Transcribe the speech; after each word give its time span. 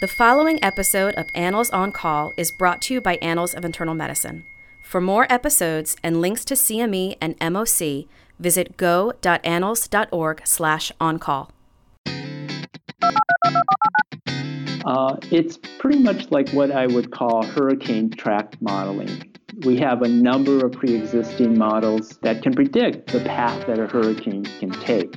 The 0.00 0.06
following 0.06 0.62
episode 0.62 1.14
of 1.16 1.26
Annals 1.34 1.70
on 1.70 1.90
Call 1.90 2.32
is 2.36 2.52
brought 2.52 2.80
to 2.82 2.94
you 2.94 3.00
by 3.00 3.16
Annals 3.16 3.52
of 3.52 3.64
Internal 3.64 3.96
Medicine. 3.96 4.44
For 4.84 5.00
more 5.00 5.26
episodes 5.28 5.96
and 6.04 6.20
links 6.20 6.44
to 6.44 6.54
CME 6.54 7.16
and 7.20 7.36
MOC, 7.40 8.06
visit 8.38 8.76
go.annals.org 8.76 10.42
slash 10.44 10.92
on-call. 11.00 11.50
Uh, 14.84 15.16
it's 15.32 15.58
pretty 15.80 15.98
much 15.98 16.30
like 16.30 16.48
what 16.50 16.70
I 16.70 16.86
would 16.86 17.10
call 17.10 17.44
hurricane 17.44 18.10
track 18.10 18.54
modeling. 18.60 19.34
We 19.64 19.78
have 19.78 20.02
a 20.02 20.08
number 20.08 20.64
of 20.64 20.70
pre-existing 20.70 21.58
models 21.58 22.20
that 22.22 22.44
can 22.44 22.54
predict 22.54 23.10
the 23.10 23.18
path 23.18 23.66
that 23.66 23.80
a 23.80 23.88
hurricane 23.88 24.44
can 24.44 24.70
take. 24.70 25.16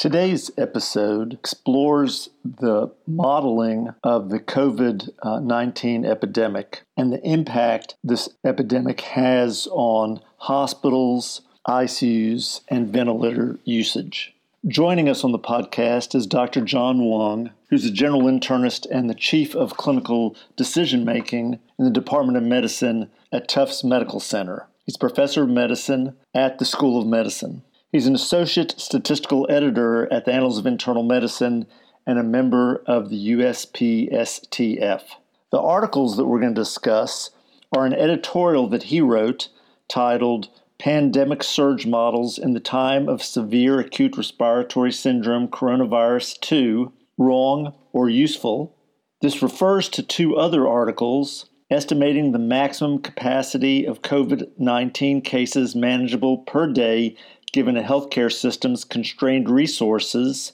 Today's 0.00 0.50
episode 0.56 1.34
explores 1.34 2.30
the 2.42 2.90
modeling 3.06 3.92
of 4.02 4.30
the 4.30 4.40
COVID 4.40 5.10
19 5.42 6.06
epidemic 6.06 6.80
and 6.96 7.12
the 7.12 7.22
impact 7.22 7.96
this 8.02 8.30
epidemic 8.42 9.02
has 9.02 9.68
on 9.70 10.22
hospitals, 10.38 11.42
ICUs, 11.68 12.62
and 12.68 12.88
ventilator 12.88 13.58
usage. 13.64 14.34
Joining 14.66 15.06
us 15.06 15.22
on 15.22 15.32
the 15.32 15.38
podcast 15.38 16.14
is 16.14 16.26
Dr. 16.26 16.62
John 16.62 17.04
Wong, 17.04 17.50
who's 17.68 17.84
a 17.84 17.90
general 17.90 18.22
internist 18.22 18.86
and 18.90 19.10
the 19.10 19.14
chief 19.14 19.54
of 19.54 19.76
clinical 19.76 20.34
decision 20.56 21.04
making 21.04 21.58
in 21.78 21.84
the 21.84 21.90
Department 21.90 22.38
of 22.38 22.42
Medicine 22.42 23.10
at 23.30 23.48
Tufts 23.48 23.84
Medical 23.84 24.18
Center. 24.18 24.66
He's 24.86 24.96
professor 24.96 25.42
of 25.42 25.50
medicine 25.50 26.16
at 26.34 26.58
the 26.58 26.64
School 26.64 26.98
of 26.98 27.06
Medicine. 27.06 27.64
He's 27.92 28.06
an 28.06 28.14
associate 28.14 28.74
statistical 28.78 29.48
editor 29.50 30.10
at 30.12 30.24
the 30.24 30.32
Annals 30.32 30.58
of 30.58 30.66
Internal 30.66 31.02
Medicine 31.02 31.66
and 32.06 32.20
a 32.20 32.22
member 32.22 32.84
of 32.86 33.10
the 33.10 33.32
USPSTF. 33.32 35.02
The 35.50 35.60
articles 35.60 36.16
that 36.16 36.26
we're 36.26 36.40
going 36.40 36.54
to 36.54 36.60
discuss 36.60 37.30
are 37.76 37.86
an 37.86 37.94
editorial 37.94 38.68
that 38.68 38.84
he 38.84 39.00
wrote 39.00 39.48
titled 39.88 40.48
Pandemic 40.78 41.42
Surge 41.42 41.84
Models 41.84 42.38
in 42.38 42.54
the 42.54 42.60
Time 42.60 43.08
of 43.08 43.24
Severe 43.24 43.80
Acute 43.80 44.16
Respiratory 44.16 44.92
Syndrome 44.92 45.48
Coronavirus 45.48 46.40
2 46.40 46.92
Wrong 47.18 47.74
or 47.92 48.08
Useful. 48.08 48.76
This 49.20 49.42
refers 49.42 49.88
to 49.90 50.02
two 50.04 50.36
other 50.36 50.68
articles 50.68 51.50
estimating 51.70 52.32
the 52.32 52.38
maximum 52.38 53.00
capacity 53.00 53.84
of 53.84 54.02
COVID 54.02 54.48
19 54.58 55.22
cases 55.22 55.76
manageable 55.76 56.38
per 56.38 56.66
day 56.66 57.16
given 57.52 57.76
a 57.76 57.82
healthcare 57.82 58.32
system's 58.32 58.84
constrained 58.84 59.48
resources, 59.48 60.52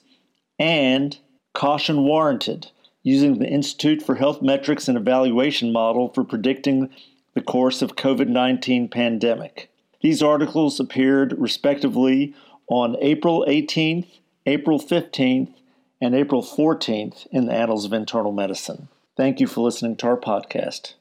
and 0.59 1.19
caution 1.55 2.03
warranted, 2.03 2.71
using 3.03 3.39
the 3.39 3.49
Institute 3.49 4.03
for 4.03 4.17
Health 4.17 4.43
Metrics 4.43 4.89
and 4.89 4.99
Evaluation 4.99 5.73
model 5.73 6.09
for 6.09 6.25
predicting 6.25 6.91
the 7.35 7.41
course 7.41 7.83
of 7.83 7.97
COVID-19 7.97 8.91
pandemic. 8.91 9.71
These 10.01 10.23
articles 10.23 10.81
appeared 10.81 11.35
respectively 11.39 12.35
on 12.69 12.97
April 13.01 13.45
18th, 13.49 14.07
April 14.47 14.79
15th, 14.79 15.53
and 16.01 16.15
April 16.15 16.43
14th 16.43 17.27
in 17.31 17.47
the 17.47 17.55
Annals 17.55 17.85
of 17.85 17.93
Internal 17.93 18.33
Medicine. 18.33 18.89
Thank 19.17 19.41
you 19.41 19.47
for 19.47 19.63
listening 19.63 19.97
to 19.97 20.07
our 20.09 20.17
podcast. 20.17 20.95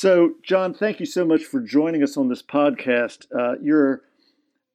So, 0.00 0.34
John, 0.44 0.74
thank 0.74 1.00
you 1.00 1.06
so 1.06 1.24
much 1.24 1.42
for 1.42 1.58
joining 1.58 2.04
us 2.04 2.16
on 2.16 2.28
this 2.28 2.40
podcast. 2.40 3.26
Uh, 3.36 3.58
your 3.60 4.02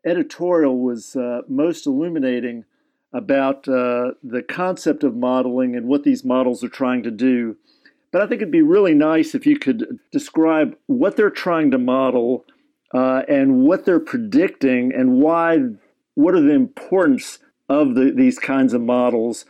editorial 0.06 0.78
was 0.78 1.16
uh, 1.16 1.44
most 1.48 1.88
illuminating 1.88 2.66
about 3.14 3.66
uh, 3.70 4.16
the 4.22 4.44
concept 4.46 5.02
of 5.02 5.16
modeling 5.16 5.78
and 5.78 5.88
what 5.88 6.04
these 6.04 6.26
models 6.26 6.62
are 6.62 6.68
trying 6.68 7.04
to 7.04 7.10
do. 7.10 7.56
But 8.12 8.22
I 8.22 8.28
think 8.28 8.42
it'd 8.42 8.52
be 8.52 8.62
really 8.62 8.94
nice 8.94 9.34
if 9.34 9.46
you 9.46 9.58
could 9.58 9.98
describe 10.12 10.76
what 10.88 11.16
they're 11.16 11.30
trying 11.30 11.72
to 11.72 11.78
model 11.78 12.44
uh, 12.94 13.22
and 13.30 13.62
what 13.62 13.86
they're 13.86 14.02
predicting 14.02 14.92
and 14.94 15.22
why, 15.22 15.60
what 16.16 16.34
are 16.34 16.42
the 16.42 16.52
importance 16.52 17.40
of 17.70 17.96
the, 17.96 18.12
these 18.14 18.40
kinds 18.40 18.74
of 18.74 18.82
models. 18.82 19.46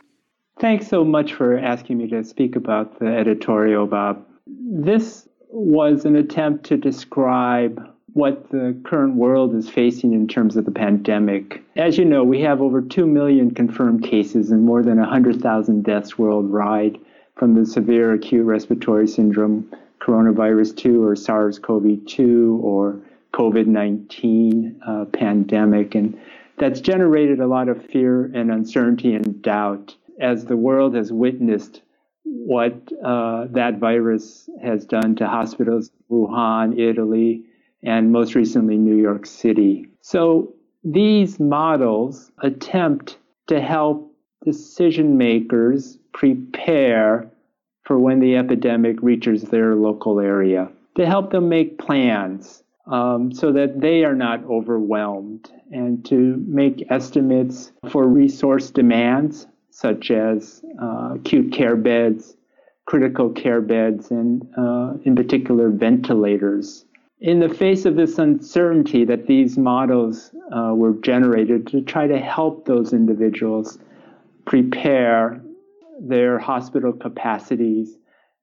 Thanks 0.60 0.86
so 0.86 1.04
much 1.04 1.34
for 1.34 1.58
asking 1.58 1.98
me 1.98 2.06
to 2.10 2.22
speak 2.22 2.54
about 2.54 3.00
the 3.00 3.08
editorial, 3.08 3.88
Bob. 3.88 4.24
This 4.46 5.26
was 5.54 6.04
an 6.04 6.16
attempt 6.16 6.64
to 6.66 6.76
describe 6.76 7.88
what 8.12 8.50
the 8.50 8.76
current 8.84 9.14
world 9.14 9.54
is 9.54 9.68
facing 9.68 10.12
in 10.12 10.26
terms 10.26 10.56
of 10.56 10.64
the 10.64 10.70
pandemic. 10.70 11.62
As 11.76 11.96
you 11.96 12.04
know, 12.04 12.24
we 12.24 12.40
have 12.42 12.60
over 12.60 12.80
2 12.80 13.06
million 13.06 13.52
confirmed 13.52 14.02
cases 14.02 14.50
and 14.50 14.64
more 14.64 14.82
than 14.82 14.98
100,000 14.98 15.84
deaths 15.84 16.18
worldwide 16.18 16.98
from 17.36 17.54
the 17.54 17.66
severe 17.66 18.14
acute 18.14 18.44
respiratory 18.44 19.06
syndrome, 19.06 19.70
coronavirus 20.00 20.76
2 20.76 21.04
or 21.04 21.16
SARS 21.16 21.58
CoV 21.58 22.04
2 22.06 22.60
or 22.62 23.00
COVID 23.32 23.66
19 23.66 24.80
uh, 24.86 25.04
pandemic. 25.06 25.94
And 25.94 26.18
that's 26.56 26.80
generated 26.80 27.40
a 27.40 27.46
lot 27.46 27.68
of 27.68 27.84
fear 27.86 28.26
and 28.26 28.50
uncertainty 28.50 29.14
and 29.14 29.42
doubt 29.42 29.94
as 30.20 30.44
the 30.44 30.56
world 30.56 30.94
has 30.94 31.12
witnessed 31.12 31.82
what 32.24 32.74
uh, 33.04 33.46
that 33.50 33.78
virus 33.78 34.48
has 34.62 34.86
done 34.86 35.14
to 35.16 35.26
hospitals 35.26 35.90
in 36.10 36.16
Wuhan, 36.16 36.78
Italy, 36.78 37.44
and 37.82 38.12
most 38.12 38.34
recently 38.34 38.76
New 38.76 38.96
York 38.96 39.26
City. 39.26 39.86
So 40.00 40.54
these 40.82 41.38
models 41.38 42.30
attempt 42.42 43.18
to 43.46 43.60
help 43.60 44.14
decision 44.44 45.16
makers 45.16 45.98
prepare 46.12 47.30
for 47.82 47.98
when 47.98 48.20
the 48.20 48.36
epidemic 48.36 49.02
reaches 49.02 49.42
their 49.42 49.74
local 49.74 50.20
area, 50.20 50.70
to 50.96 51.06
help 51.06 51.30
them 51.30 51.48
make 51.48 51.78
plans 51.78 52.62
um, 52.86 53.32
so 53.32 53.52
that 53.52 53.80
they 53.80 54.04
are 54.04 54.14
not 54.14 54.42
overwhelmed, 54.44 55.50
and 55.70 56.04
to 56.06 56.42
make 56.46 56.90
estimates 56.90 57.72
for 57.90 58.06
resource 58.06 58.70
demands 58.70 59.46
such 59.74 60.12
as 60.12 60.64
uh, 60.80 61.14
acute 61.16 61.52
care 61.52 61.74
beds, 61.74 62.36
critical 62.86 63.28
care 63.30 63.60
beds, 63.60 64.12
and 64.12 64.46
uh, 64.56 64.92
in 65.04 65.16
particular 65.16 65.68
ventilators. 65.68 66.84
In 67.20 67.40
the 67.40 67.48
face 67.48 67.84
of 67.84 67.96
this 67.96 68.18
uncertainty 68.18 69.04
that 69.04 69.26
these 69.26 69.58
models 69.58 70.30
uh, 70.56 70.74
were 70.76 70.92
generated 71.02 71.66
to 71.68 71.80
try 71.82 72.06
to 72.06 72.18
help 72.18 72.66
those 72.66 72.92
individuals 72.92 73.78
prepare 74.46 75.42
their 76.00 76.38
hospital 76.38 76.92
capacities 76.92 77.96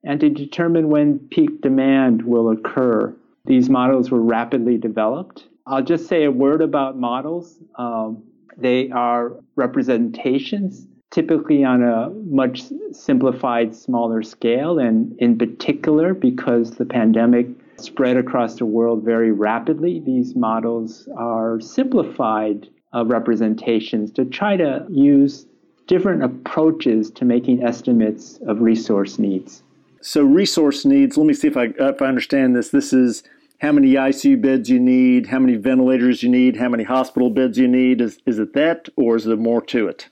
and 0.04 0.20
to 0.20 0.28
determine 0.28 0.90
when 0.90 1.18
peak 1.30 1.62
demand 1.62 2.22
will 2.22 2.50
occur. 2.50 3.16
These 3.46 3.70
models 3.70 4.10
were 4.10 4.20
rapidly 4.20 4.76
developed. 4.76 5.48
I'll 5.66 5.82
just 5.82 6.08
say 6.08 6.24
a 6.24 6.30
word 6.30 6.60
about 6.60 6.98
models. 6.98 7.58
Um, 7.78 8.24
they 8.58 8.90
are 8.90 9.32
representations 9.56 10.88
typically 11.12 11.62
on 11.62 11.82
a 11.82 12.10
much 12.24 12.64
simplified, 12.90 13.76
smaller 13.76 14.22
scale, 14.22 14.78
and 14.78 15.14
in 15.18 15.38
particular, 15.38 16.14
because 16.14 16.72
the 16.72 16.86
pandemic 16.86 17.46
spread 17.76 18.16
across 18.16 18.56
the 18.56 18.64
world 18.64 19.04
very 19.04 19.30
rapidly, 19.30 20.02
these 20.04 20.34
models 20.34 21.08
are 21.16 21.60
simplified 21.60 22.68
uh, 22.94 23.04
representations 23.04 24.10
to 24.12 24.24
try 24.24 24.56
to 24.56 24.84
use 24.90 25.46
different 25.86 26.22
approaches 26.22 27.10
to 27.10 27.24
making 27.24 27.62
estimates 27.62 28.38
of 28.46 28.60
resource 28.60 29.18
needs. 29.18 29.62
So, 30.00 30.22
resource 30.22 30.84
needs, 30.84 31.16
let 31.16 31.26
me 31.26 31.34
see 31.34 31.48
if 31.48 31.56
I, 31.56 31.68
if 31.78 32.02
I 32.02 32.06
understand 32.06 32.56
this. 32.56 32.70
This 32.70 32.92
is 32.92 33.22
how 33.60 33.72
many 33.72 33.94
ICU 33.94 34.40
beds 34.40 34.68
you 34.68 34.80
need, 34.80 35.26
how 35.26 35.38
many 35.38 35.56
ventilators 35.56 36.22
you 36.22 36.28
need, 36.28 36.56
how 36.56 36.68
many 36.68 36.84
hospital 36.84 37.30
beds 37.30 37.58
you 37.58 37.68
need. 37.68 38.00
Is, 38.00 38.18
is 38.26 38.38
it 38.38 38.54
that, 38.54 38.88
or 38.96 39.16
is 39.16 39.24
there 39.24 39.36
more 39.36 39.62
to 39.66 39.86
it? 39.86 40.08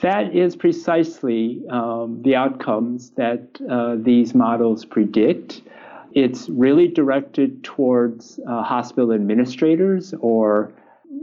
That 0.00 0.34
is 0.34 0.56
precisely 0.56 1.62
um, 1.68 2.22
the 2.22 2.34
outcomes 2.34 3.10
that 3.10 3.46
uh, 3.68 3.96
these 3.98 4.34
models 4.34 4.84
predict. 4.84 5.62
It's 6.12 6.48
really 6.48 6.88
directed 6.88 7.62
towards 7.62 8.40
uh, 8.48 8.62
hospital 8.62 9.12
administrators 9.12 10.14
or 10.20 10.72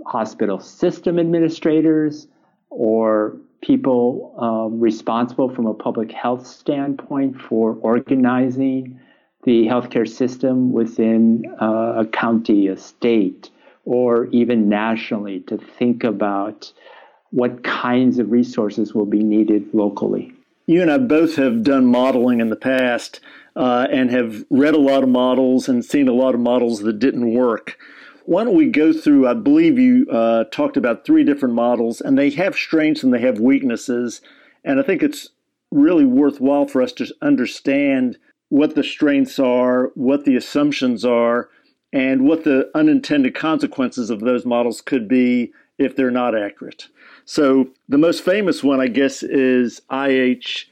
hospital 0.05 0.59
system 0.59 1.17
administrators 1.19 2.27
or 2.69 3.35
people 3.61 4.35
um, 4.37 4.79
responsible 4.79 5.49
from 5.53 5.65
a 5.65 5.73
public 5.73 6.11
health 6.11 6.45
standpoint 6.45 7.39
for 7.41 7.77
organizing 7.81 8.99
the 9.43 9.65
healthcare 9.65 10.07
system 10.07 10.71
within 10.71 11.43
uh, 11.61 11.95
a 11.97 12.05
county, 12.05 12.67
a 12.67 12.77
state, 12.77 13.49
or 13.85 14.25
even 14.27 14.69
nationally 14.69 15.39
to 15.39 15.57
think 15.57 16.03
about 16.03 16.71
what 17.31 17.63
kinds 17.63 18.19
of 18.19 18.31
resources 18.31 18.93
will 18.93 19.05
be 19.05 19.23
needed 19.23 19.73
locally. 19.73 20.33
You 20.65 20.81
and 20.81 20.91
I 20.91 20.97
both 20.97 21.35
have 21.35 21.63
done 21.63 21.85
modeling 21.85 22.41
in 22.41 22.49
the 22.49 22.55
past 22.55 23.19
uh, 23.55 23.87
and 23.89 24.11
have 24.11 24.43
read 24.49 24.73
a 24.73 24.79
lot 24.79 25.03
of 25.03 25.09
models 25.09 25.69
and 25.69 25.83
seen 25.83 26.07
a 26.07 26.13
lot 26.13 26.35
of 26.35 26.41
models 26.41 26.81
that 26.81 26.99
didn't 26.99 27.33
work. 27.33 27.77
Why 28.25 28.43
don't 28.43 28.55
we 28.55 28.67
go 28.67 28.91
through? 28.91 29.27
I 29.27 29.33
believe 29.33 29.79
you 29.79 30.05
uh, 30.11 30.43
talked 30.51 30.75
about 30.75 31.05
three 31.05 31.23
different 31.23 31.55
models, 31.55 32.01
and 32.01 32.17
they 32.17 32.29
have 32.31 32.55
strengths 32.55 33.01
and 33.01 33.13
they 33.13 33.21
have 33.21 33.39
weaknesses. 33.39 34.19
And 34.65 34.79
I 34.79 34.83
think 34.83 35.01
it's 35.01 35.29
really 35.71 36.05
worthwhile 36.05 36.67
for 36.67 36.81
us 36.81 36.91
to 36.93 37.07
understand 37.21 38.17
what 38.49 38.75
the 38.75 38.83
strengths 38.83 39.39
are, 39.39 39.91
what 39.95 40.25
the 40.25 40.35
assumptions 40.35 41.05
are, 41.05 41.49
and 41.93 42.27
what 42.27 42.43
the 42.43 42.69
unintended 42.75 43.33
consequences 43.33 44.09
of 44.09 44.19
those 44.19 44.45
models 44.45 44.81
could 44.81 45.07
be 45.07 45.53
if 45.77 45.95
they're 45.95 46.11
not 46.11 46.37
accurate. 46.37 46.87
So 47.27 47.67
the 47.89 47.97
most 47.97 48.23
famous 48.23 48.63
one, 48.63 48.79
I 48.79 48.87
guess, 48.87 49.21
is 49.21 49.81
IHME. 49.91 50.63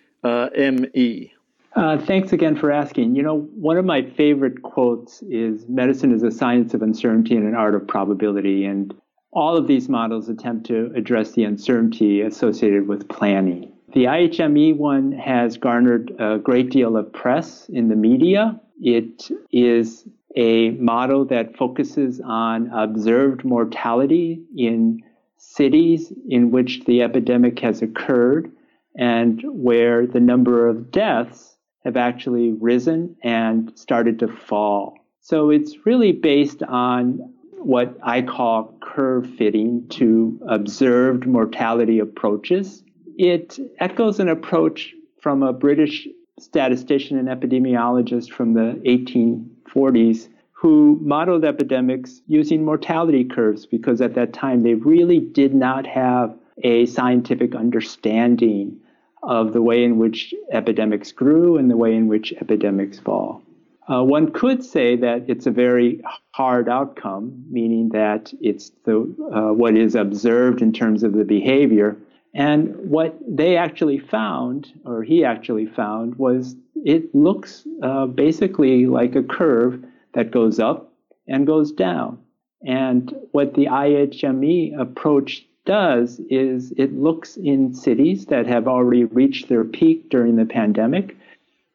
Uh, 1.76 1.98
thanks 1.98 2.32
again 2.32 2.56
for 2.56 2.72
asking. 2.72 3.14
You 3.14 3.24
know, 3.24 3.42
one 3.56 3.78
of 3.78 3.84
my 3.84 4.10
favorite 4.12 4.62
quotes 4.64 5.22
is 5.24 5.68
medicine 5.68 6.14
is 6.14 6.24
a 6.24 6.32
science 6.32 6.74
of 6.74 6.82
uncertainty 6.82 7.36
and 7.36 7.46
an 7.46 7.56
art 7.56 7.76
of 7.76 7.86
probability. 7.86 8.64
And 8.64 8.94
all 9.34 9.58
of 9.58 9.68
these 9.68 9.90
models 9.90 10.30
attempt 10.30 10.66
to 10.68 10.94
address 10.96 11.34
the 11.34 11.44
uncertainty 11.44 12.22
associated 12.22 12.88
with 12.88 13.10
planning. 13.10 13.74
The 13.94 14.06
IHME 14.06 14.78
one 14.78 15.12
has 15.12 15.58
garnered 15.58 16.14
a 16.20 16.38
great 16.38 16.70
deal 16.70 16.96
of 16.96 17.12
press 17.12 17.68
in 17.68 17.90
the 17.90 17.98
media. 17.98 18.58
It 18.80 19.30
is 19.52 20.08
a 20.38 20.70
model 20.72 21.26
that 21.26 21.58
focuses 21.58 22.22
on 22.24 22.70
observed 22.72 23.44
mortality 23.44 24.42
in 24.56 25.02
cities 25.38 26.12
in 26.30 26.52
which 26.52 26.84
the 26.86 27.02
epidemic 27.02 27.60
has 27.60 27.82
occurred 27.82 28.52
and 28.98 29.42
where 29.46 30.08
the 30.08 30.20
number 30.20 30.68
of 30.68 30.92
deaths 30.92 31.58
have 31.84 31.98
actually 31.98 32.52
risen 32.54 33.16
and 33.24 33.78
started 33.78 34.20
to 34.20 34.28
fall. 34.28 34.98
So 35.22 35.50
it's 35.50 35.86
really 35.86 36.12
based 36.12 36.64
on 36.64 37.34
what 37.58 37.98
I 38.04 38.22
call 38.22 38.78
curve 38.82 39.28
fitting 39.38 39.88
to 39.90 40.40
observed 40.48 41.26
mortality 41.26 42.00
approaches. 42.00 42.84
It 43.18 43.58
echoes 43.80 44.20
an 44.20 44.30
approach 44.30 44.94
from 45.22 45.42
a 45.42 45.54
British 45.54 46.08
statistician 46.40 47.18
and 47.18 47.28
epidemiologist 47.28 48.30
from 48.30 48.54
the 48.54 48.80
1840s 48.86 50.30
who 50.66 50.98
modeled 51.00 51.46
epidemics 51.46 52.22
using 52.26 52.66
mortality 52.66 53.24
curves 53.24 53.68
because 53.68 54.02
at 54.02 54.16
that 54.16 54.34
time 54.34 54.64
they 54.64 54.74
really 54.74 55.20
did 55.20 55.54
not 55.54 55.86
have 55.86 56.36
a 56.64 56.88
scientific 56.88 57.54
understanding 57.54 58.76
of 59.22 59.54
the 59.54 59.62
way 59.62 59.84
in 59.84 60.00
which 60.00 60.34
epidemics 60.52 61.12
grew 61.12 61.56
and 61.56 61.70
the 61.70 61.78
way 61.78 61.94
in 61.94 62.08
which 62.08 62.34
epidemics 62.42 62.98
fall. 62.98 63.44
Uh, 63.88 64.02
one 64.02 64.32
could 64.32 64.64
say 64.64 64.96
that 64.96 65.24
it's 65.28 65.46
a 65.46 65.52
very 65.52 66.02
hard 66.32 66.68
outcome, 66.68 67.46
meaning 67.52 67.90
that 67.90 68.34
it's 68.42 68.72
the 68.86 69.02
uh, 69.32 69.54
what 69.54 69.78
is 69.78 69.94
observed 69.94 70.64
in 70.64 70.74
terms 70.74 71.04
of 71.04 71.14
the 71.14 71.24
behavior. 71.24 71.96
And 72.34 72.76
what 72.90 73.16
they 73.28 73.56
actually 73.56 74.00
found, 74.00 74.74
or 74.84 75.04
he 75.04 75.24
actually 75.24 75.68
found, 75.68 76.16
was 76.16 76.56
it 76.84 77.14
looks 77.14 77.68
uh, 77.84 78.08
basically 78.08 78.88
like 78.88 79.16
a 79.16 79.22
curve 79.22 79.86
that 80.16 80.32
goes 80.32 80.60
up 80.60 80.92
and 81.28 81.46
goes 81.46 81.72
down. 81.72 82.20
And 82.66 83.14
what 83.32 83.54
the 83.54 83.68
IHME 83.68 84.80
approach 84.80 85.46
does 85.66 86.20
is 86.30 86.74
it 86.78 86.94
looks 86.94 87.38
in 87.38 87.74
cities 87.74 88.26
that 88.28 88.48
have 88.48 88.68
already 88.68 89.04
reached 89.04 89.50
their 89.50 89.64
peak 89.64 90.10
during 90.10 90.36
the 90.36 90.46
pandemic 90.46 91.16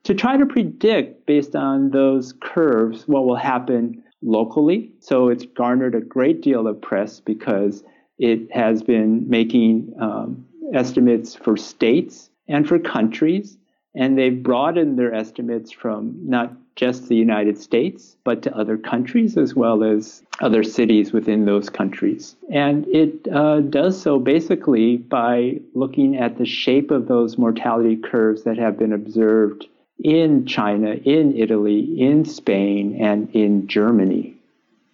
to 0.05 0.15
try 0.15 0.37
to 0.37 0.47
predict 0.47 1.27
based 1.27 1.55
on 1.55 1.91
those 1.91 2.33
curves 2.41 3.07
what 3.07 3.27
will 3.27 3.37
happen 3.37 4.03
locally. 4.23 4.91
So 5.01 5.29
it's 5.29 5.45
garnered 5.45 5.95
a 5.95 6.01
great 6.01 6.41
deal 6.41 6.67
of 6.67 6.81
press 6.81 7.21
because 7.21 7.85
it 8.19 8.51
has 8.53 8.83
been 8.83 9.29
making 9.29 9.93
um, 10.01 10.47
estimates 10.75 11.35
for 11.35 11.57
states 11.57 12.31
and 12.49 12.67
for 12.67 12.79
countries. 12.79 13.57
And 13.95 14.17
they've 14.17 14.43
broadened 14.43 14.99
their 14.99 15.13
estimates 15.13 15.73
from 15.73 16.17
not 16.25 16.53
just 16.81 17.09
the 17.09 17.15
United 17.15 17.59
States, 17.59 18.17
but 18.25 18.41
to 18.41 18.57
other 18.57 18.79
countries 18.79 19.37
as 19.37 19.55
well 19.55 19.85
as 19.85 20.23
other 20.41 20.63
cities 20.63 21.13
within 21.13 21.45
those 21.45 21.69
countries. 21.69 22.37
And 22.51 22.87
it 22.89 23.29
uh, 23.31 23.61
does 23.61 24.01
so 24.01 24.19
basically 24.19 24.97
by 24.97 25.61
looking 25.75 26.17
at 26.17 26.39
the 26.39 26.47
shape 26.47 26.91
of 26.91 27.07
those 27.07 27.37
mortality 27.37 27.97
curves 27.97 28.45
that 28.45 28.57
have 28.57 28.79
been 28.79 28.95
observed 28.95 29.67
in 30.03 30.47
China, 30.47 30.93
in 31.05 31.37
Italy, 31.37 31.81
in 32.01 32.25
Spain, 32.25 32.97
and 32.99 33.29
in 33.35 33.69
Germany 33.69 34.35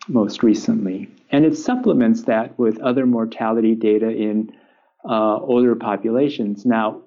most 0.08 0.42
recently. 0.42 1.08
And 1.30 1.44
it 1.44 1.56
supplements 1.56 2.24
that 2.24 2.58
with 2.58 2.80
other 2.80 3.06
mortality 3.06 3.76
data 3.76 4.10
in 4.10 4.52
uh, 5.08 5.36
older 5.38 5.76
populations. 5.76 6.66
Now, 6.66 7.02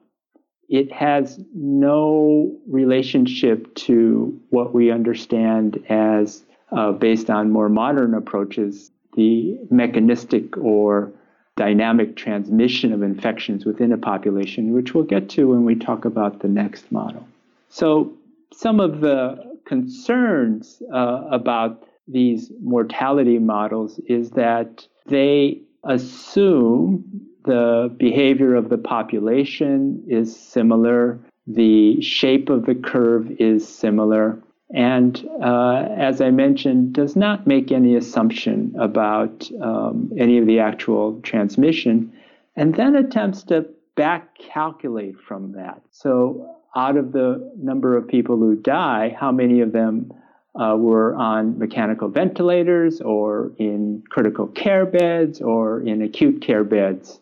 it 0.69 0.91
has 0.91 1.39
no 1.53 2.55
relationship 2.67 3.73
to 3.73 4.39
what 4.49 4.73
we 4.73 4.91
understand 4.91 5.83
as, 5.89 6.43
uh, 6.71 6.91
based 6.91 7.29
on 7.29 7.49
more 7.51 7.69
modern 7.69 8.13
approaches, 8.13 8.91
the 9.15 9.57
mechanistic 9.71 10.55
or 10.57 11.11
dynamic 11.55 12.15
transmission 12.15 12.93
of 12.93 13.01
infections 13.01 13.65
within 13.65 13.91
a 13.91 13.97
population, 13.97 14.71
which 14.71 14.93
we'll 14.93 15.03
get 15.03 15.27
to 15.29 15.49
when 15.49 15.65
we 15.65 15.75
talk 15.75 16.05
about 16.05 16.39
the 16.39 16.47
next 16.47 16.91
model. 16.91 17.27
So, 17.69 18.13
some 18.53 18.79
of 18.79 19.01
the 19.01 19.57
concerns 19.65 20.81
uh, 20.93 21.25
about 21.31 21.83
these 22.07 22.51
mortality 22.61 23.39
models 23.39 23.99
is 24.07 24.31
that 24.31 24.87
they 25.05 25.61
assume 25.83 27.27
the 27.49 27.91
behavior 27.97 28.53
of 28.53 28.69
the 28.69 28.77
population 28.77 30.03
is 30.07 30.39
similar, 30.39 31.19
the 31.47 31.99
shape 31.99 32.47
of 32.49 32.67
the 32.67 32.75
curve 32.75 33.31
is 33.39 33.67
similar, 33.67 34.39
and 34.71 35.27
uh, 35.43 35.87
as 35.97 36.21
I 36.21 36.29
mentioned, 36.29 36.93
does 36.93 37.15
not 37.15 37.47
make 37.47 37.71
any 37.71 37.95
assumption 37.95 38.75
about 38.79 39.49
um, 39.63 40.11
any 40.15 40.37
of 40.37 40.45
the 40.45 40.59
actual 40.59 41.19
transmission, 41.21 42.13
and 42.55 42.75
then 42.75 42.95
attempts 42.95 43.41
to 43.45 43.65
back 43.95 44.37
calculate 44.37 45.19
from 45.19 45.53
that. 45.53 45.81
So, 45.89 46.55
out 46.75 46.97
of 46.97 47.13
the 47.13 47.51
number 47.57 47.97
of 47.97 48.07
people 48.07 48.37
who 48.37 48.55
die, 48.57 49.15
how 49.19 49.31
many 49.31 49.61
of 49.61 49.71
them 49.71 50.13
uh, 50.53 50.75
were 50.77 51.15
on 51.15 51.57
mechanical 51.57 52.09
ventilators 52.09 53.01
or 53.01 53.51
in 53.57 54.03
critical 54.11 54.45
care 54.45 54.85
beds 54.85 55.41
or 55.41 55.81
in 55.81 56.03
acute 56.03 56.43
care 56.43 56.63
beds? 56.63 57.19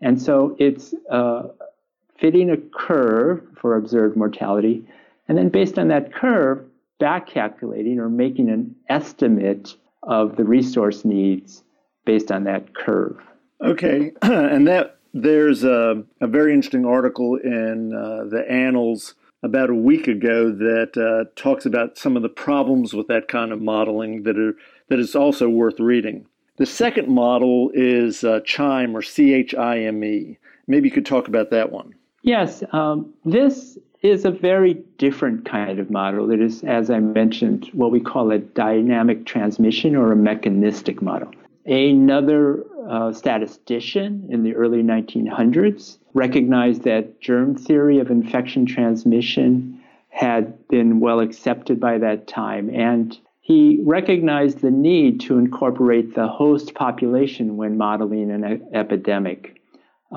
And 0.00 0.20
so 0.20 0.56
it's 0.58 0.94
uh, 1.10 1.44
fitting 2.18 2.50
a 2.50 2.56
curve 2.56 3.42
for 3.60 3.76
observed 3.76 4.16
mortality, 4.16 4.86
and 5.28 5.36
then 5.36 5.48
based 5.48 5.78
on 5.78 5.88
that 5.88 6.12
curve, 6.14 6.64
back 6.98 7.26
calculating 7.26 7.98
or 7.98 8.08
making 8.08 8.48
an 8.48 8.74
estimate 8.88 9.74
of 10.02 10.36
the 10.36 10.44
resource 10.44 11.04
needs 11.04 11.62
based 12.04 12.30
on 12.30 12.44
that 12.44 12.74
curve. 12.74 13.18
Okay, 13.60 14.12
and 14.22 14.66
that 14.68 14.98
there's 15.12 15.64
a, 15.64 16.04
a 16.20 16.26
very 16.26 16.52
interesting 16.52 16.84
article 16.84 17.36
in 17.36 17.94
uh, 17.94 18.28
the 18.28 18.44
Annals 18.50 19.14
about 19.42 19.70
a 19.70 19.74
week 19.74 20.08
ago 20.08 20.50
that 20.50 20.96
uh, 20.96 21.30
talks 21.40 21.66
about 21.66 21.96
some 21.96 22.16
of 22.16 22.22
the 22.22 22.28
problems 22.28 22.92
with 22.92 23.06
that 23.08 23.28
kind 23.28 23.52
of 23.52 23.60
modeling 23.60 24.24
that 24.24 24.38
are 24.38 24.54
that 24.88 24.98
is 24.98 25.16
also 25.16 25.48
worth 25.48 25.80
reading. 25.80 26.26
The 26.56 26.66
second 26.66 27.08
model 27.08 27.70
is 27.74 28.24
uh, 28.24 28.40
CHIME 28.40 28.96
or 28.96 29.02
C 29.02 29.34
H 29.34 29.54
I 29.54 29.80
M 29.80 30.02
E. 30.02 30.38
Maybe 30.66 30.88
you 30.88 30.94
could 30.94 31.06
talk 31.06 31.28
about 31.28 31.50
that 31.50 31.70
one. 31.70 31.94
Yes, 32.22 32.64
um, 32.72 33.12
this 33.24 33.78
is 34.02 34.24
a 34.24 34.30
very 34.30 34.74
different 34.98 35.44
kind 35.44 35.78
of 35.78 35.90
model. 35.90 36.30
It 36.30 36.40
is, 36.40 36.64
as 36.64 36.90
I 36.90 36.98
mentioned, 36.98 37.70
what 37.72 37.90
we 37.90 38.00
call 38.00 38.30
a 38.30 38.38
dynamic 38.38 39.26
transmission 39.26 39.94
or 39.94 40.12
a 40.12 40.16
mechanistic 40.16 41.02
model. 41.02 41.30
Another 41.66 42.64
uh, 42.88 43.12
statistician 43.12 44.26
in 44.30 44.42
the 44.42 44.54
early 44.54 44.82
1900s 44.82 45.98
recognized 46.14 46.82
that 46.82 47.20
germ 47.20 47.56
theory 47.56 47.98
of 47.98 48.10
infection 48.10 48.66
transmission 48.66 49.80
had 50.08 50.66
been 50.68 51.00
well 51.00 51.20
accepted 51.20 51.78
by 51.78 51.98
that 51.98 52.26
time 52.26 52.70
and 52.70 53.18
he 53.50 53.80
recognized 53.84 54.58
the 54.60 54.72
need 54.72 55.20
to 55.20 55.38
incorporate 55.38 56.16
the 56.16 56.26
host 56.26 56.74
population 56.74 57.56
when 57.56 57.78
modeling 57.78 58.28
an 58.32 58.44
e- 58.44 58.76
epidemic 58.82 59.60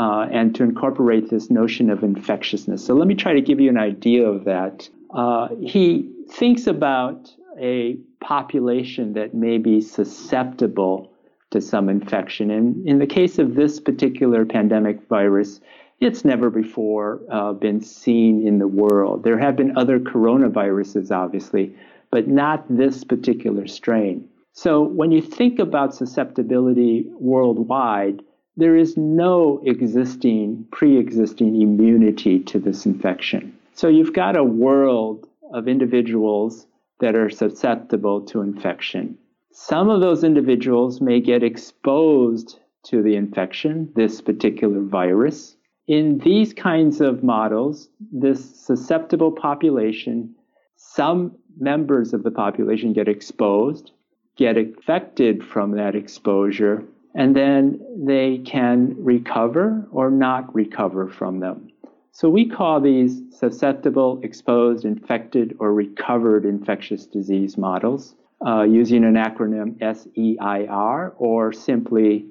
uh, 0.03 0.25
and 0.31 0.55
to 0.55 0.63
incorporate 0.63 1.29
this 1.29 1.51
notion 1.51 1.91
of 1.91 2.03
infectiousness. 2.03 2.83
So 2.83 2.95
let 2.95 3.07
me 3.07 3.13
try 3.13 3.33
to 3.33 3.41
give 3.41 3.59
you 3.59 3.69
an 3.69 3.77
idea 3.77 4.24
of 4.25 4.45
that. 4.45 4.89
uh, 5.13 5.50
he 5.62 6.12
thinks 6.29 6.67
about 6.67 7.31
a 7.59 7.98
population 8.19 9.13
that 9.13 9.33
may 9.33 9.57
be 9.57 9.81
susceptible 9.81 11.12
to 11.51 11.59
some 11.62 11.89
infection. 11.89 12.51
And 12.51 12.88
in 12.88 13.00
the 13.00 13.07
case 13.07 13.39
of 13.39 13.55
this 13.55 13.79
particular 13.79 14.45
pandemic 14.45 15.07
virus, 15.07 15.59
it's 16.00 16.24
never 16.24 16.50
before 16.50 17.21
uh, 17.31 17.53
been 17.53 17.81
seen 17.81 18.48
in 18.48 18.59
the 18.59 18.67
world. 18.67 19.24
There 19.24 19.38
have 19.38 19.55
been 19.55 19.77
other 19.77 20.00
coronaviruses, 20.00 21.12
obviously, 21.12 21.75
but 22.12 22.28
not 22.28 22.66
this 22.70 23.04
particular 23.04 23.68
strain. 23.68 24.28
So 24.54 24.84
when 24.84 25.12
you 25.12 25.22
think 25.22 25.60
about 25.60 25.96
susceptibility 25.96 27.06
worldwide, 27.20 28.22
there 28.58 28.75
is 28.75 28.98
no 28.98 29.62
existing, 29.66 30.66
pre 30.72 30.98
existing 30.98 31.62
immunity 31.62 32.39
to 32.39 32.60
this 32.60 32.86
infection. 32.86 33.58
So 33.74 33.88
you've 33.88 34.13
got 34.13 34.36
a 34.36 34.44
world 34.44 35.28
of 35.54 35.68
individuals 35.68 36.68
that 37.00 37.16
are 37.16 37.30
susceptible 37.30 38.22
to 38.22 38.42
infection. 38.42 39.18
Some 39.51 39.89
of 39.89 40.01
those 40.01 40.24
individuals 40.24 41.00
may 41.00 41.22
get 41.22 41.44
exposed 41.44 42.60
to 42.84 43.01
the 43.01 43.16
infection, 43.16 43.92
this 43.96 44.22
particular 44.22 44.82
virus. 44.82 45.56
In 45.88 46.20
these 46.20 46.54
kinds 46.54 47.01
of 47.01 47.24
models, 47.24 47.89
this 48.12 48.44
susceptible 48.60 49.32
population, 49.32 50.36
some 50.81 51.36
members 51.59 52.13
of 52.13 52.24
the 52.24 52.31
population 52.31 52.93
get 52.93 53.09
exposed, 53.09 53.91
get 54.38 54.57
infected 54.57 55.43
from 55.43 55.71
that 55.71 55.93
exposure, 55.93 56.86
and 57.13 57.36
then 57.36 57.81
they 57.98 58.38
can 58.45 58.95
recover 58.98 59.86
or 59.91 60.09
not 60.09 60.55
recover 60.55 61.09
from 61.09 61.41
them. 61.41 61.69
So 62.13 62.29
we 62.29 62.48
call 62.48 62.79
these 62.79 63.21
susceptible, 63.29 64.21
exposed, 64.24 64.86
infected, 64.86 65.57
or 65.59 65.74
recovered 65.74 66.45
infectious 66.45 67.05
disease 67.05 67.57
models 67.57 68.15
uh, 68.45 68.63
using 68.63 69.03
an 69.03 69.15
acronym 69.15 69.77
SEIR 69.81 71.13
or 71.17 71.51
simply 71.51 72.25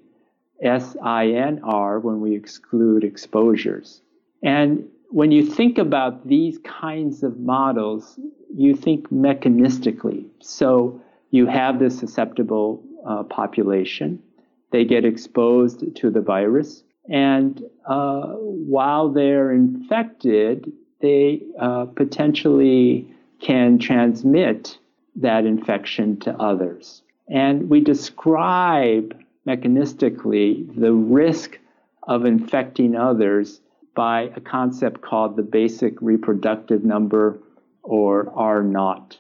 SINR 0.65 2.03
when 2.03 2.21
we 2.21 2.35
exclude 2.35 3.05
exposures. 3.05 4.01
And 4.43 4.89
when 5.11 5.33
you 5.33 5.45
think 5.45 5.79
about 5.79 6.27
these 6.27 6.59
kinds 6.59 7.23
of 7.23 7.39
models, 7.39 8.19
you 8.55 8.75
think 8.75 9.11
mechanistically. 9.11 10.27
So 10.41 11.01
you 11.31 11.47
have 11.47 11.79
this 11.79 11.99
susceptible 11.99 12.83
uh, 13.07 13.23
population, 13.25 14.23
they 14.71 14.85
get 14.85 15.05
exposed 15.05 15.97
to 15.97 16.11
the 16.11 16.21
virus, 16.21 16.83
and 17.09 17.63
uh, 17.87 18.33
while 18.35 19.09
they're 19.09 19.53
infected, 19.53 20.71
they 21.01 21.43
uh, 21.59 21.87
potentially 21.87 23.09
can 23.41 23.79
transmit 23.79 24.79
that 25.17 25.47
infection 25.47 26.19
to 26.21 26.37
others. 26.37 27.03
And 27.29 27.71
we 27.71 27.81
describe 27.81 29.19
mechanistically 29.47 30.69
the 30.79 30.93
risk 30.93 31.59
of 32.03 32.27
infecting 32.27 32.95
others 32.95 33.61
by 33.99 34.31
a 34.37 34.41
concept 34.41 35.01
called 35.01 35.35
the 35.35 35.43
basic 35.43 36.01
reproductive 36.01 36.85
number 36.85 37.37
or 37.83 38.33
R 38.33 38.63
naught. 38.63 39.19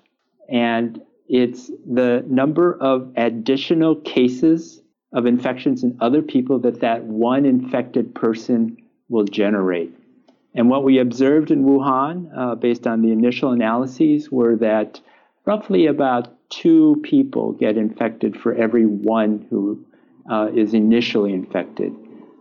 And 0.49 1.02
it's 1.28 1.66
the 1.85 2.25
number 2.28 2.80
of 2.80 3.12
additional 3.16 3.97
cases 3.97 4.80
of 5.12 5.26
infections 5.26 5.82
in 5.82 5.99
other 6.00 6.23
people 6.23 6.61
that 6.61 6.78
that 6.82 7.02
one 7.02 7.44
infected 7.44 8.14
person 8.14 8.76
will 9.08 9.25
generate. 9.25 9.92
And 10.54 10.70
what 10.70 10.85
we 10.85 11.00
observed 11.00 11.50
in 11.50 11.64
Wuhan, 11.64 12.30
uh, 12.37 12.54
based 12.54 12.87
on 12.87 13.02
the 13.02 13.11
initial 13.11 13.50
analyses, 13.50 14.30
were 14.30 14.54
that 14.58 15.00
roughly 15.44 15.87
about 15.87 16.28
two 16.50 17.00
people 17.02 17.50
get 17.50 17.76
infected 17.76 18.40
for 18.40 18.54
every 18.54 18.87
one 18.87 19.44
who 19.50 19.85
uh, 20.30 20.50
is 20.54 20.73
initially 20.73 21.32
infected. 21.32 21.92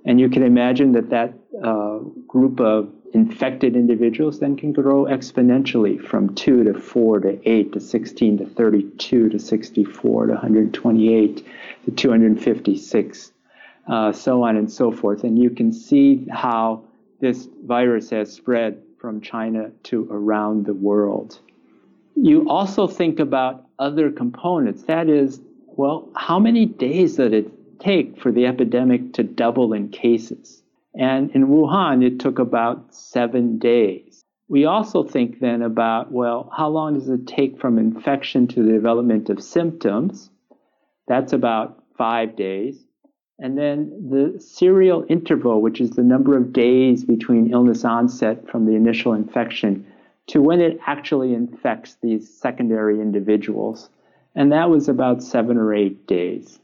And 0.08 0.22
you 0.22 0.30
can 0.30 0.42
imagine 0.42 0.94
that 0.94 1.10
that 1.10 1.34
uh, 1.62 2.00
group 2.28 2.62
of 2.62 2.90
infected 3.14 3.76
individuals 3.76 4.40
then 4.40 4.56
can 4.56 4.72
grow 4.72 5.04
exponentially 5.04 6.02
from 6.02 6.34
2 6.34 6.64
to 6.64 6.74
4 6.74 7.20
to 7.20 7.50
8 7.50 7.74
to 7.74 7.80
16 7.82 8.38
to 8.38 8.46
32 8.46 9.30
to 9.30 9.38
64 9.38 10.28
to 10.28 10.34
128 10.34 11.46
to 11.86 11.92
256, 11.92 13.34
uh, 13.90 14.12
so 14.14 14.44
on 14.44 14.56
and 14.56 14.72
so 14.72 14.92
forth. 14.94 15.26
And 15.26 15.38
you 15.38 15.50
can 15.50 15.74
see 15.74 16.26
how 16.32 16.84
this 17.20 17.50
virus 17.66 18.10
has 18.12 18.32
spread 18.32 18.82
from 18.98 19.20
China 19.20 19.72
to 19.84 20.08
around 20.10 20.66
the 20.66 20.74
world. 20.74 21.40
You 22.16 22.50
also 22.50 22.88
think 22.88 23.20
about 23.20 23.66
other 23.78 24.10
components. 24.10 24.84
That 24.84 25.10
is, 25.10 25.42
well, 25.66 26.08
how 26.16 26.40
many 26.40 26.66
days 26.66 27.18
did 27.18 27.34
it 27.34 27.52
take 27.80 28.22
for 28.22 28.32
the 28.32 28.46
epidemic 28.46 29.14
to 29.14 29.24
double 29.24 29.74
in 29.74 29.90
cases? 29.90 30.64
And 30.96 31.32
in 31.32 31.48
Wuhan, 31.48 32.06
it 32.06 32.20
took 32.20 32.40
about 32.40 32.94
seven 32.94 33.58
days. 33.60 34.24
We 34.50 34.66
also 34.66 35.04
think 35.04 35.40
then 35.40 35.62
about, 35.62 36.12
well, 36.12 36.50
how 36.56 36.70
long 36.70 36.94
does 36.94 37.10
it 37.10 37.28
take 37.28 37.60
from 37.60 37.78
infection 37.78 38.48
to 38.48 38.64
the 38.64 38.72
development 38.72 39.30
of 39.30 39.44
symptoms? 39.44 40.30
That's 41.08 41.34
about 41.34 41.84
five 41.98 42.36
days. 42.36 42.84
And 43.40 43.58
then 43.58 44.10
the 44.10 44.40
serial 44.40 45.06
interval, 45.10 45.62
which 45.62 45.80
is 45.80 45.92
the 45.92 46.04
number 46.04 46.36
of 46.36 46.54
days 46.54 47.04
between 47.04 47.52
illness 47.52 47.86
onset 47.86 48.50
from 48.50 48.66
the 48.66 48.76
initial 48.76 49.14
infection 49.14 49.86
to 50.28 50.42
when 50.42 50.60
it 50.60 50.80
actually 50.88 51.34
infects 51.34 51.98
these 52.02 52.34
secondary 52.34 53.00
individuals. 53.00 53.90
And 54.36 54.52
that 54.52 54.70
was 54.70 54.90
about 54.90 55.22
seven 55.22 55.58
or 55.58 55.74
eight 55.74 56.08
days. 56.08 56.60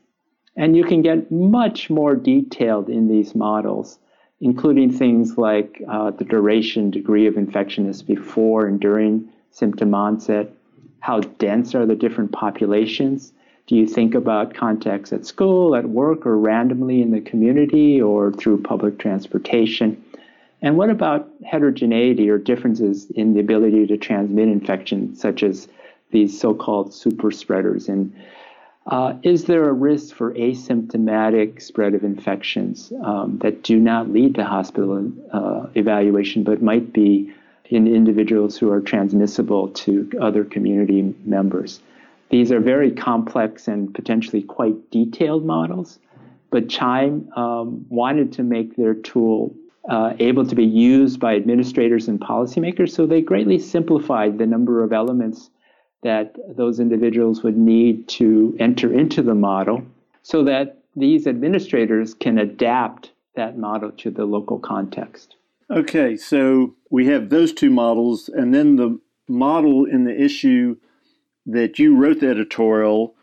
And 0.55 0.77
you 0.77 0.83
can 0.83 1.01
get 1.01 1.31
much 1.31 1.89
more 1.89 2.15
detailed 2.15 2.89
in 2.89 3.07
these 3.07 3.33
models 3.33 3.99
including 4.43 4.91
things 4.91 5.37
like 5.37 5.81
uh, 5.87 6.11
the 6.11 6.25
duration, 6.25 6.91
degree 6.91 7.27
of 7.27 7.37
infection 7.37 7.87
is 7.87 8.03
before 8.03 8.67
and 8.67 8.77
during 8.77 9.29
symptom 9.51 9.95
onset. 9.95 10.51
How 10.99 11.21
dense 11.21 11.73
are 11.73 11.85
the 11.85 11.95
different 11.95 12.33
populations? 12.33 13.31
Do 13.67 13.77
you 13.77 13.87
think 13.87 14.13
about 14.13 14.53
contacts 14.53 15.13
at 15.13 15.25
school, 15.25 15.77
at 15.77 15.87
work, 15.87 16.25
or 16.25 16.37
randomly 16.37 17.01
in 17.01 17.11
the 17.11 17.21
community 17.21 18.01
or 18.01 18.33
through 18.33 18.63
public 18.63 18.99
transportation? 18.99 20.03
And 20.61 20.77
what 20.77 20.89
about 20.89 21.29
heterogeneity 21.45 22.29
or 22.29 22.37
differences 22.37 23.09
in 23.11 23.33
the 23.33 23.39
ability 23.39 23.87
to 23.87 23.97
transmit 23.97 24.49
infection, 24.49 25.15
such 25.15 25.41
as 25.41 25.69
these 26.11 26.37
so 26.37 26.53
called 26.53 26.93
super 26.93 27.31
spreaders? 27.31 27.87
And 27.87 28.13
uh, 28.87 29.13
is 29.23 29.45
there 29.45 29.69
a 29.69 29.73
risk 29.73 30.15
for 30.15 30.33
asymptomatic 30.33 31.61
spread 31.61 31.93
of 31.93 32.03
infections 32.03 32.91
um, 33.03 33.39
that 33.41 33.63
do 33.63 33.79
not 33.79 34.09
lead 34.09 34.35
to 34.35 34.43
hospital 34.43 35.09
uh, 35.31 35.67
evaluation, 35.75 36.43
but 36.43 36.61
might 36.61 36.91
be 36.91 37.33
in 37.69 37.87
individuals 37.87 38.57
who 38.57 38.69
are 38.69 38.81
transmissible 38.81 39.69
to 39.69 40.09
other 40.19 40.43
community 40.43 41.15
members? 41.23 41.79
These 42.29 42.51
are 42.51 42.59
very 42.59 42.91
complex 42.91 43.67
and 43.67 43.93
potentially 43.93 44.41
quite 44.41 44.91
detailed 44.91 45.45
models, 45.45 45.99
but 46.49 46.67
Chime 46.67 47.31
um, 47.37 47.85
wanted 47.89 48.33
to 48.33 48.43
make 48.43 48.75
their 48.75 48.95
tool 48.95 49.55
uh, 49.89 50.13
able 50.19 50.45
to 50.45 50.55
be 50.55 50.65
used 50.65 51.19
by 51.19 51.35
administrators 51.35 52.07
and 52.07 52.19
policymakers, 52.19 52.91
so 52.91 53.05
they 53.05 53.21
greatly 53.21 53.59
simplified 53.59 54.37
the 54.37 54.45
number 54.45 54.83
of 54.83 54.91
elements 54.91 55.49
that 56.03 56.35
those 56.55 56.79
individuals 56.79 57.43
would 57.43 57.57
need 57.57 58.07
to 58.07 58.55
enter 58.59 58.93
into 58.93 59.21
the 59.21 59.35
model 59.35 59.83
so 60.21 60.43
that 60.43 60.77
these 60.95 61.27
administrators 61.27 62.13
can 62.13 62.37
adapt 62.37 63.11
that 63.35 63.57
model 63.57 63.91
to 63.91 64.11
the 64.11 64.25
local 64.25 64.59
context. 64.59 65.35
Okay, 65.71 66.15
so 66.15 66.75
we 66.91 67.07
have 67.07 67.29
those 67.29 67.53
two 67.53 67.69
models, 67.69 68.29
and 68.29 68.53
then 68.53 68.75
the 68.75 68.99
model 69.27 69.85
in 69.85 70.03
the 70.03 70.21
issue 70.21 70.75
that 71.45 71.79
you 71.79 71.95
wrote 71.95 72.19
the 72.19 72.29
editorial 72.29 73.15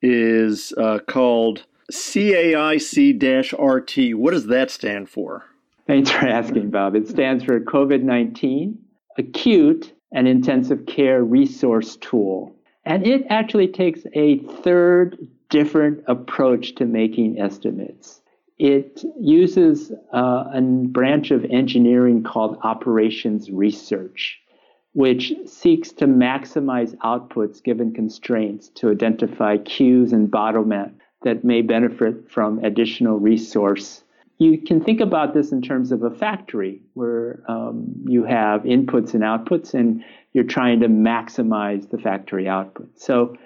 is 0.00 0.72
uh, 0.78 0.98
called 1.06 1.64
CAIC 1.90 3.52
RT. 3.58 4.16
What 4.16 4.30
does 4.32 4.46
that 4.46 4.70
stand 4.70 5.08
for? 5.08 5.44
Thanks 5.86 6.10
for 6.10 6.26
asking, 6.26 6.70
Bob. 6.70 6.94
It 6.94 7.08
stands 7.08 7.42
for 7.42 7.58
COVID 7.60 8.02
19 8.02 8.78
Acute 9.16 9.92
an 10.12 10.26
intensive 10.26 10.86
care 10.86 11.22
resource 11.22 11.96
tool. 11.96 12.54
And 12.84 13.06
it 13.06 13.26
actually 13.28 13.68
takes 13.68 14.00
a 14.14 14.38
third 14.38 15.28
different 15.50 16.04
approach 16.06 16.74
to 16.76 16.86
making 16.86 17.38
estimates. 17.40 18.20
It 18.58 19.04
uses 19.20 19.92
uh, 20.12 20.44
a 20.52 20.60
branch 20.60 21.30
of 21.30 21.44
engineering 21.44 22.22
called 22.24 22.58
operations 22.62 23.50
research, 23.50 24.40
which 24.94 25.32
seeks 25.46 25.92
to 25.92 26.06
maximize 26.06 26.96
outputs 26.96 27.62
given 27.62 27.92
constraints 27.92 28.68
to 28.70 28.90
identify 28.90 29.58
queues 29.58 30.12
and 30.12 30.30
bottlenecks 30.30 30.94
that 31.22 31.44
may 31.44 31.62
benefit 31.62 32.30
from 32.30 32.64
additional 32.64 33.18
resource 33.18 34.02
you 34.38 34.58
can 34.60 34.82
think 34.82 35.00
about 35.00 35.34
this 35.34 35.50
in 35.50 35.60
terms 35.60 35.90
of 35.90 36.02
a 36.02 36.10
factory 36.10 36.80
where 36.94 37.42
um, 37.48 37.92
you 38.06 38.24
have 38.24 38.62
inputs 38.62 39.14
and 39.14 39.22
outputs, 39.22 39.74
and 39.74 40.02
you're 40.32 40.44
trying 40.44 40.80
to 40.80 40.88
maximize 40.88 41.90
the 41.90 41.98
factory 41.98 42.48
output. 42.48 42.88
So, 42.98 43.36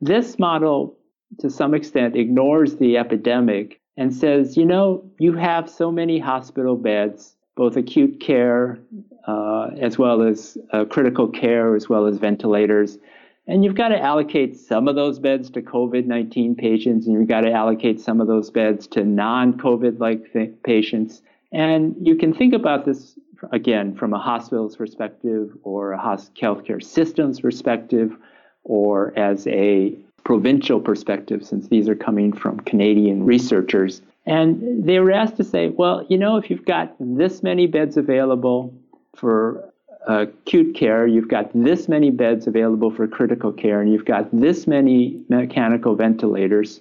this 0.00 0.38
model, 0.38 0.98
to 1.40 1.48
some 1.48 1.74
extent, 1.74 2.16
ignores 2.16 2.76
the 2.76 2.98
epidemic 2.98 3.80
and 3.96 4.14
says, 4.14 4.56
you 4.56 4.64
know, 4.64 5.10
you 5.18 5.32
have 5.34 5.70
so 5.70 5.90
many 5.90 6.18
hospital 6.18 6.76
beds, 6.76 7.36
both 7.56 7.76
acute 7.76 8.20
care 8.20 8.78
uh, 9.26 9.68
as 9.80 9.98
well 9.98 10.22
as 10.22 10.58
uh, 10.72 10.84
critical 10.84 11.28
care, 11.28 11.76
as 11.76 11.88
well 11.88 12.06
as 12.06 12.18
ventilators. 12.18 12.98
And 13.46 13.64
you've 13.64 13.74
got 13.74 13.88
to 13.88 14.00
allocate 14.00 14.56
some 14.56 14.86
of 14.86 14.94
those 14.94 15.18
beds 15.18 15.50
to 15.50 15.62
COVID 15.62 16.06
19 16.06 16.54
patients, 16.54 17.06
and 17.06 17.14
you've 17.14 17.28
got 17.28 17.40
to 17.40 17.52
allocate 17.52 18.00
some 18.00 18.20
of 18.20 18.28
those 18.28 18.50
beds 18.50 18.86
to 18.88 19.04
non 19.04 19.54
COVID 19.54 19.98
like 19.98 20.32
th- 20.32 20.52
patients. 20.64 21.22
And 21.52 21.96
you 22.00 22.16
can 22.16 22.32
think 22.32 22.54
about 22.54 22.84
this 22.84 23.18
again 23.50 23.96
from 23.96 24.14
a 24.14 24.18
hospital's 24.18 24.76
perspective 24.76 25.50
or 25.64 25.92
a 25.92 25.98
healthcare 25.98 26.82
system's 26.82 27.40
perspective 27.40 28.16
or 28.64 29.12
as 29.18 29.46
a 29.48 29.94
provincial 30.24 30.80
perspective, 30.80 31.44
since 31.44 31.68
these 31.68 31.88
are 31.88 31.96
coming 31.96 32.32
from 32.32 32.60
Canadian 32.60 33.24
researchers. 33.24 34.02
And 34.24 34.84
they 34.84 35.00
were 35.00 35.10
asked 35.10 35.36
to 35.38 35.44
say, 35.44 35.68
well, 35.68 36.06
you 36.08 36.16
know, 36.16 36.36
if 36.36 36.48
you've 36.48 36.64
got 36.64 36.94
this 37.00 37.42
many 37.42 37.66
beds 37.66 37.96
available 37.96 38.72
for 39.16 39.71
acute 40.06 40.74
care, 40.74 41.06
you've 41.06 41.28
got 41.28 41.50
this 41.54 41.88
many 41.88 42.10
beds 42.10 42.46
available 42.46 42.90
for 42.90 43.06
critical 43.06 43.52
care, 43.52 43.80
and 43.80 43.92
you've 43.92 44.04
got 44.04 44.28
this 44.32 44.66
many 44.66 45.22
mechanical 45.28 45.94
ventilators. 45.94 46.80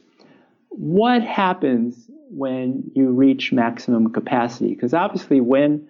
What 0.70 1.22
happens 1.22 2.10
when 2.30 2.90
you 2.96 3.12
reach 3.12 3.52
maximum 3.52 4.12
capacity? 4.12 4.74
Because 4.74 4.94
obviously, 4.94 5.42
when 5.42 5.88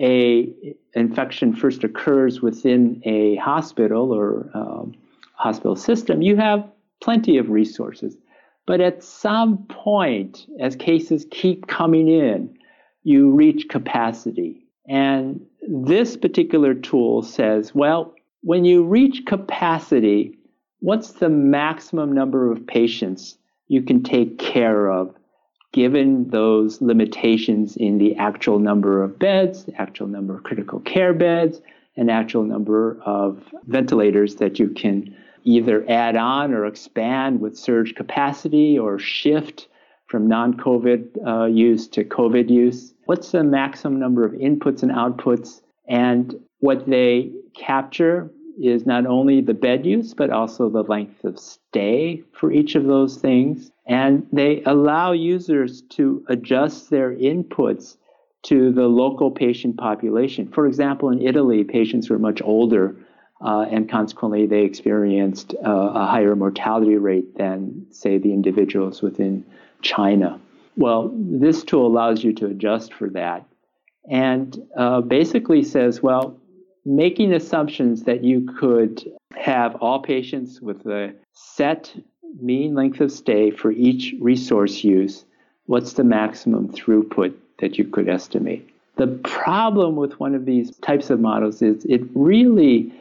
a 0.00 0.52
infection 0.94 1.54
first 1.54 1.84
occurs 1.84 2.40
within 2.40 3.00
a 3.04 3.36
hospital 3.36 4.12
or 4.12 4.50
um, 4.54 4.94
hospital 5.34 5.76
system, 5.76 6.22
you 6.22 6.36
have 6.36 6.68
plenty 7.00 7.38
of 7.38 7.48
resources. 7.48 8.16
But 8.66 8.80
at 8.80 9.02
some 9.02 9.64
point, 9.68 10.46
as 10.60 10.76
cases 10.76 11.26
keep 11.30 11.68
coming 11.68 12.08
in, 12.08 12.58
you 13.02 13.30
reach 13.30 13.68
capacity. 13.70 14.66
And 14.86 15.40
this 15.70 16.16
particular 16.16 16.72
tool 16.72 17.22
says, 17.22 17.74
well, 17.74 18.14
when 18.42 18.64
you 18.64 18.84
reach 18.84 19.26
capacity, 19.26 20.38
what's 20.80 21.12
the 21.12 21.28
maximum 21.28 22.12
number 22.12 22.50
of 22.50 22.66
patients 22.66 23.36
you 23.66 23.82
can 23.82 24.02
take 24.02 24.38
care 24.38 24.90
of 24.90 25.14
given 25.72 26.30
those 26.30 26.80
limitations 26.80 27.76
in 27.76 27.98
the 27.98 28.16
actual 28.16 28.58
number 28.58 29.02
of 29.02 29.18
beds, 29.18 29.64
the 29.64 29.74
actual 29.78 30.06
number 30.06 30.34
of 30.34 30.42
critical 30.42 30.80
care 30.80 31.12
beds, 31.12 31.60
and 31.96 32.10
actual 32.10 32.44
number 32.44 32.98
of 33.04 33.42
ventilators 33.66 34.36
that 34.36 34.58
you 34.58 34.70
can 34.70 35.14
either 35.44 35.84
add 35.88 36.16
on 36.16 36.54
or 36.54 36.64
expand 36.64 37.40
with 37.40 37.58
surge 37.58 37.94
capacity 37.94 38.78
or 38.78 38.98
shift 38.98 39.68
from 40.06 40.26
non 40.26 40.54
COVID 40.54 41.26
uh, 41.26 41.44
use 41.44 41.86
to 41.88 42.04
COVID 42.04 42.48
use? 42.48 42.94
What's 43.08 43.30
the 43.30 43.42
maximum 43.42 43.98
number 43.98 44.26
of 44.26 44.32
inputs 44.32 44.82
and 44.82 44.92
outputs? 44.92 45.62
And 45.88 46.34
what 46.58 46.86
they 46.86 47.32
capture 47.54 48.30
is 48.62 48.84
not 48.84 49.06
only 49.06 49.40
the 49.40 49.54
bed 49.54 49.86
use, 49.86 50.12
but 50.12 50.28
also 50.28 50.68
the 50.68 50.82
length 50.82 51.24
of 51.24 51.38
stay 51.38 52.22
for 52.32 52.52
each 52.52 52.74
of 52.74 52.84
those 52.84 53.16
things. 53.16 53.70
And 53.86 54.26
they 54.30 54.62
allow 54.66 55.12
users 55.12 55.80
to 55.96 56.22
adjust 56.28 56.90
their 56.90 57.12
inputs 57.14 57.96
to 58.42 58.72
the 58.72 58.88
local 58.88 59.30
patient 59.30 59.78
population. 59.78 60.46
For 60.46 60.66
example, 60.66 61.08
in 61.08 61.22
Italy, 61.22 61.64
patients 61.64 62.10
were 62.10 62.18
much 62.18 62.42
older 62.42 62.94
uh, 63.40 63.64
and 63.70 63.88
consequently 63.88 64.44
they 64.44 64.64
experienced 64.64 65.54
uh, 65.64 65.70
a 65.70 66.04
higher 66.04 66.36
mortality 66.36 66.96
rate 66.96 67.38
than, 67.38 67.86
say, 67.88 68.18
the 68.18 68.34
individuals 68.34 69.00
within 69.00 69.46
China. 69.80 70.38
Well, 70.78 71.10
this 71.12 71.64
tool 71.64 71.88
allows 71.88 72.22
you 72.22 72.32
to 72.34 72.46
adjust 72.46 72.94
for 72.94 73.10
that 73.10 73.44
and 74.08 74.56
uh, 74.76 75.00
basically 75.00 75.64
says, 75.64 76.04
well, 76.04 76.38
making 76.86 77.32
assumptions 77.32 78.04
that 78.04 78.22
you 78.22 78.48
could 78.58 79.04
have 79.36 79.74
all 79.76 80.00
patients 80.00 80.60
with 80.60 80.86
a 80.86 81.12
set 81.32 81.92
mean 82.40 82.76
length 82.76 83.00
of 83.00 83.10
stay 83.10 83.50
for 83.50 83.72
each 83.72 84.14
resource 84.20 84.84
use, 84.84 85.24
what's 85.66 85.94
the 85.94 86.04
maximum 86.04 86.68
throughput 86.68 87.34
that 87.58 87.76
you 87.76 87.84
could 87.84 88.08
estimate? 88.08 88.70
The 88.98 89.08
problem 89.08 89.96
with 89.96 90.20
one 90.20 90.36
of 90.36 90.44
these 90.44 90.76
types 90.76 91.10
of 91.10 91.18
models 91.18 91.60
is 91.60 91.84
it 91.86 92.02
really 92.14 92.92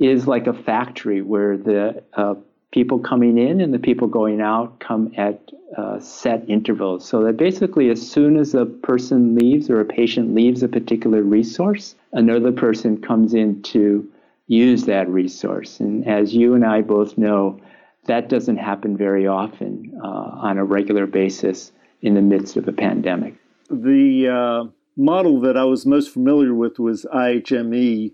is 0.00 0.26
like 0.26 0.48
a 0.48 0.52
factory 0.52 1.22
where 1.22 1.56
the 1.56 2.02
uh, 2.14 2.34
people 2.72 2.98
coming 2.98 3.38
in 3.38 3.60
and 3.60 3.74
the 3.74 3.78
people 3.78 4.06
going 4.06 4.40
out 4.40 4.78
come 4.78 5.12
at 5.16 5.50
uh, 5.76 5.98
set 6.00 6.48
intervals. 6.48 7.06
So 7.06 7.24
that 7.24 7.36
basically, 7.36 7.90
as 7.90 8.00
soon 8.00 8.36
as 8.36 8.54
a 8.54 8.66
person 8.66 9.34
leaves 9.34 9.70
or 9.70 9.80
a 9.80 9.84
patient 9.84 10.34
leaves 10.34 10.62
a 10.62 10.68
particular 10.68 11.22
resource, 11.22 11.94
another 12.12 12.52
person 12.52 13.00
comes 13.00 13.34
in 13.34 13.62
to 13.62 14.08
use 14.46 14.84
that 14.84 15.08
resource. 15.08 15.80
And 15.80 16.06
as 16.06 16.34
you 16.34 16.54
and 16.54 16.64
I 16.64 16.80
both 16.80 17.16
know, 17.16 17.60
that 18.06 18.28
doesn't 18.28 18.56
happen 18.56 18.96
very 18.96 19.26
often 19.26 19.92
uh, 20.02 20.06
on 20.06 20.58
a 20.58 20.64
regular 20.64 21.06
basis 21.06 21.70
in 22.02 22.14
the 22.14 22.22
midst 22.22 22.56
of 22.56 22.66
a 22.66 22.72
pandemic. 22.72 23.34
The 23.70 24.28
uh, 24.28 24.70
model 24.96 25.40
that 25.40 25.56
I 25.56 25.64
was 25.64 25.86
most 25.86 26.10
familiar 26.10 26.54
with 26.54 26.78
was 26.78 27.06
IHME. 27.14 28.12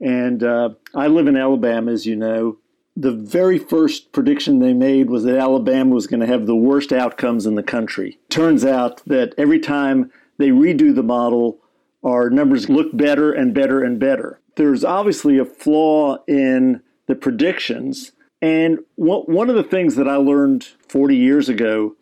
And 0.00 0.44
uh, 0.44 0.70
I 0.94 1.08
live 1.08 1.26
in 1.26 1.36
Alabama, 1.36 1.92
as 1.92 2.06
you 2.06 2.16
know, 2.16 2.58
the 3.00 3.12
very 3.12 3.58
first 3.58 4.10
prediction 4.10 4.58
they 4.58 4.72
made 4.72 5.08
was 5.08 5.22
that 5.22 5.36
Alabama 5.36 5.94
was 5.94 6.08
going 6.08 6.18
to 6.18 6.26
have 6.26 6.46
the 6.46 6.56
worst 6.56 6.92
outcomes 6.92 7.46
in 7.46 7.54
the 7.54 7.62
country. 7.62 8.18
Turns 8.28 8.64
out 8.64 9.04
that 9.06 9.34
every 9.38 9.60
time 9.60 10.10
they 10.36 10.48
redo 10.48 10.92
the 10.92 11.04
model, 11.04 11.60
our 12.02 12.28
numbers 12.28 12.68
look 12.68 12.88
better 12.96 13.32
and 13.32 13.54
better 13.54 13.84
and 13.84 14.00
better. 14.00 14.40
There's 14.56 14.84
obviously 14.84 15.38
a 15.38 15.44
flaw 15.44 16.18
in 16.26 16.82
the 17.06 17.14
predictions. 17.14 18.10
And 18.42 18.80
one 18.96 19.48
of 19.48 19.54
the 19.54 19.62
things 19.62 19.94
that 19.94 20.08
I 20.08 20.16
learned 20.16 20.64
40 20.88 21.14
years 21.14 21.48
ago 21.48 21.94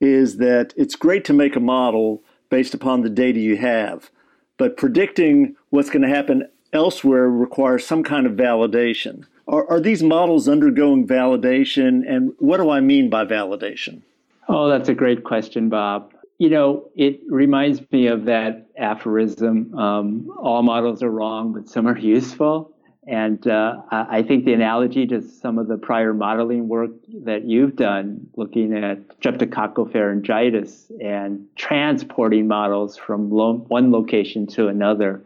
is 0.00 0.36
that 0.36 0.72
it's 0.76 0.94
great 0.94 1.24
to 1.24 1.32
make 1.32 1.56
a 1.56 1.60
model 1.60 2.22
based 2.48 2.74
upon 2.74 3.00
the 3.00 3.10
data 3.10 3.40
you 3.40 3.56
have, 3.56 4.08
but 4.56 4.76
predicting 4.76 5.56
what's 5.70 5.90
going 5.90 6.02
to 6.02 6.08
happen 6.08 6.48
elsewhere 6.72 7.28
requires 7.28 7.84
some 7.84 8.04
kind 8.04 8.24
of 8.24 8.34
validation. 8.34 9.24
Are, 9.46 9.68
are 9.70 9.80
these 9.80 10.02
models 10.02 10.48
undergoing 10.48 11.06
validation? 11.06 12.02
And 12.08 12.32
what 12.38 12.58
do 12.58 12.70
I 12.70 12.80
mean 12.80 13.10
by 13.10 13.24
validation? 13.24 14.02
Oh, 14.48 14.68
that's 14.68 14.88
a 14.88 14.94
great 14.94 15.24
question, 15.24 15.68
Bob. 15.68 16.12
You 16.38 16.50
know, 16.50 16.90
it 16.96 17.20
reminds 17.28 17.80
me 17.92 18.08
of 18.08 18.24
that 18.24 18.66
aphorism 18.76 19.74
um, 19.74 20.30
all 20.38 20.62
models 20.62 21.02
are 21.02 21.10
wrong, 21.10 21.52
but 21.52 21.68
some 21.68 21.86
are 21.86 21.96
useful. 21.96 22.72
And 23.06 23.46
uh, 23.46 23.82
I 23.90 24.22
think 24.22 24.46
the 24.46 24.54
analogy 24.54 25.06
to 25.08 25.20
some 25.20 25.58
of 25.58 25.68
the 25.68 25.76
prior 25.76 26.14
modeling 26.14 26.68
work 26.68 26.92
that 27.24 27.44
you've 27.44 27.76
done, 27.76 28.26
looking 28.36 28.72
at 28.72 29.20
streptococcal 29.20 29.92
pharyngitis 29.92 30.90
and 31.04 31.46
transporting 31.54 32.48
models 32.48 32.96
from 32.96 33.30
lo- 33.30 33.64
one 33.68 33.92
location 33.92 34.46
to 34.48 34.68
another, 34.68 35.22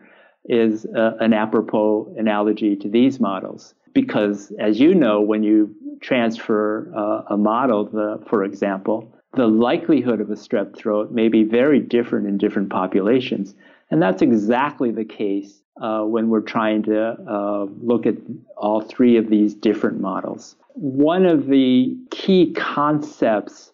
is 0.47 0.87
uh, 0.87 1.13
an 1.21 1.33
apropos 1.33 2.13
analogy 2.19 2.75
to 2.75 2.89
these 2.89 3.21
models 3.21 3.75
because 3.95 4.53
as 4.59 4.79
you 4.81 4.95
know, 4.95 5.21
when 5.21 5.43
you 5.43 5.75
transfer 6.01 6.93
uh, 6.97 7.35
a 7.35 7.37
model, 7.37 7.85
the, 7.85 8.23
for 8.29 8.45
example, 8.45 9.13
the 9.35 9.47
likelihood 9.47 10.21
of 10.21 10.31
a 10.31 10.35
strep 10.35 10.77
throat 10.77 11.11
may 11.13 11.29
be 11.29 11.45
very 11.45 11.81
different 11.81 12.27
in 12.27 12.39
different 12.39 12.71
populations. 12.71 13.55
And 13.91 14.03
that's 14.03 14.23
exactly 14.23 14.91
the 14.91 15.05
case 15.05 15.63
uh, 15.81 16.03
when 16.03 16.29
we're 16.29 16.41
trying 16.41 16.83
to 16.85 17.17
uh, 17.29 17.67
look 17.83 18.07
at 18.07 18.17
all 18.57 18.81
three 18.81 19.17
of 19.17 19.29
these 19.29 19.55
different 19.55 20.01
models. 20.01 20.57
One 20.75 21.27
of 21.27 21.47
the 21.47 21.97
key 22.11 22.53
concepts 22.53 23.73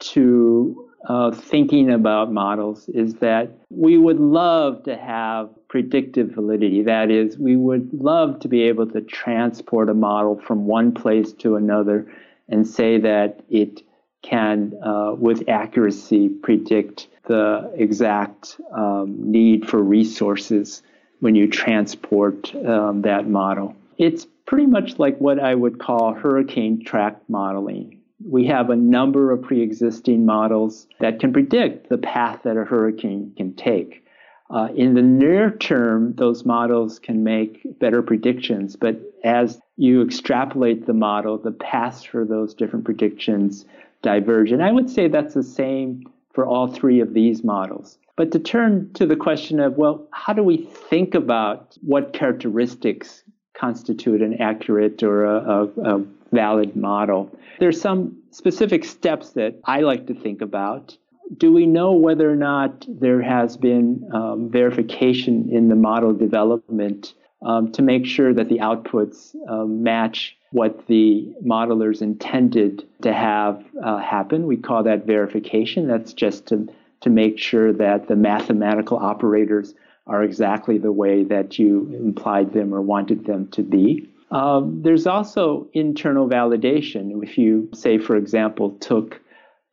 to 0.00 0.81
uh, 1.08 1.30
thinking 1.32 1.90
about 1.90 2.32
models 2.32 2.88
is 2.88 3.14
that 3.16 3.50
we 3.70 3.98
would 3.98 4.20
love 4.20 4.84
to 4.84 4.96
have 4.96 5.50
predictive 5.68 6.30
validity. 6.30 6.82
That 6.82 7.10
is, 7.10 7.38
we 7.38 7.56
would 7.56 7.92
love 7.92 8.40
to 8.40 8.48
be 8.48 8.62
able 8.62 8.86
to 8.88 9.00
transport 9.00 9.88
a 9.88 9.94
model 9.94 10.40
from 10.40 10.66
one 10.66 10.92
place 10.92 11.32
to 11.34 11.56
another 11.56 12.12
and 12.48 12.66
say 12.66 12.98
that 12.98 13.40
it 13.48 13.82
can, 14.22 14.74
uh, 14.84 15.14
with 15.14 15.48
accuracy, 15.48 16.28
predict 16.28 17.08
the 17.26 17.72
exact 17.76 18.60
um, 18.72 19.30
need 19.30 19.68
for 19.68 19.82
resources 19.82 20.82
when 21.20 21.34
you 21.34 21.48
transport 21.48 22.54
um, 22.54 23.02
that 23.02 23.28
model. 23.28 23.74
It's 23.98 24.26
pretty 24.46 24.66
much 24.66 24.98
like 24.98 25.18
what 25.18 25.40
I 25.40 25.54
would 25.54 25.78
call 25.78 26.14
hurricane 26.14 26.84
track 26.84 27.20
modeling 27.28 28.01
We 28.24 28.46
have 28.46 28.70
a 28.70 28.76
number 28.76 29.30
of 29.30 29.42
pre 29.42 29.62
existing 29.62 30.24
models 30.26 30.86
that 31.00 31.20
can 31.20 31.32
predict 31.32 31.88
the 31.88 31.98
path 31.98 32.40
that 32.44 32.56
a 32.56 32.64
hurricane 32.64 33.32
can 33.36 33.54
take. 33.54 34.04
Uh, 34.50 34.68
in 34.76 34.94
the 34.94 35.02
near 35.02 35.50
term, 35.50 36.14
those 36.16 36.44
models 36.44 36.98
can 36.98 37.24
make 37.24 37.62
better 37.78 38.02
predictions, 38.02 38.76
but 38.76 39.00
as 39.24 39.58
you 39.76 40.02
extrapolate 40.02 40.84
the 40.84 40.92
model, 40.92 41.38
the 41.38 41.52
paths 41.52 42.04
for 42.04 42.26
those 42.26 42.52
different 42.52 42.84
predictions 42.84 43.64
diverge. 44.02 44.52
And 44.52 44.62
I 44.62 44.70
would 44.70 44.90
say 44.90 45.08
that's 45.08 45.32
the 45.32 45.42
same 45.42 46.04
for 46.34 46.44
all 46.44 46.66
three 46.66 47.00
of 47.00 47.14
these 47.14 47.42
models. 47.42 47.98
But 48.16 48.30
to 48.32 48.38
turn 48.38 48.92
to 48.94 49.06
the 49.06 49.16
question 49.16 49.58
of, 49.58 49.78
well, 49.78 50.06
how 50.12 50.34
do 50.34 50.42
we 50.42 50.58
think 50.58 51.14
about 51.14 51.76
what 51.80 52.12
characteristics 52.12 53.24
constitute 53.54 54.22
an 54.22 54.40
accurate 54.40 55.02
or 55.02 55.24
a, 55.24 55.36
a, 55.36 55.96
a 55.96 56.04
valid 56.32 56.76
model? 56.76 57.30
There's 57.60 57.80
some 57.80 58.16
specific 58.30 58.84
steps 58.84 59.30
that 59.30 59.60
I 59.64 59.80
like 59.80 60.06
to 60.06 60.14
think 60.14 60.40
about. 60.40 60.96
Do 61.36 61.52
we 61.52 61.66
know 61.66 61.92
whether 61.92 62.30
or 62.30 62.36
not 62.36 62.84
there 62.88 63.22
has 63.22 63.56
been 63.56 64.08
um, 64.12 64.50
verification 64.50 65.48
in 65.50 65.68
the 65.68 65.76
model 65.76 66.12
development 66.12 67.14
um, 67.44 67.72
to 67.72 67.82
make 67.82 68.06
sure 68.06 68.34
that 68.34 68.48
the 68.48 68.58
outputs 68.58 69.34
um, 69.48 69.82
match 69.82 70.36
what 70.50 70.86
the 70.86 71.32
modelers 71.44 72.02
intended 72.02 72.86
to 73.02 73.12
have 73.12 73.64
uh, 73.82 73.98
happen? 73.98 74.46
We 74.46 74.56
call 74.56 74.82
that 74.84 75.06
verification. 75.06 75.88
That's 75.88 76.12
just 76.12 76.46
to 76.46 76.68
to 77.02 77.10
make 77.10 77.38
sure 77.38 77.72
that 77.72 78.08
the 78.08 78.16
mathematical 78.16 78.96
operators 78.96 79.74
are 80.06 80.22
exactly 80.22 80.78
the 80.78 80.92
way 80.92 81.24
that 81.24 81.58
you 81.58 81.92
implied 81.94 82.52
them 82.52 82.74
or 82.74 82.80
wanted 82.80 83.24
them 83.24 83.48
to 83.48 83.62
be. 83.62 84.08
Um, 84.30 84.80
there's 84.82 85.06
also 85.06 85.68
internal 85.74 86.28
validation. 86.28 87.22
If 87.22 87.36
you, 87.36 87.68
say, 87.74 87.98
for 87.98 88.16
example, 88.16 88.70
took 88.80 89.20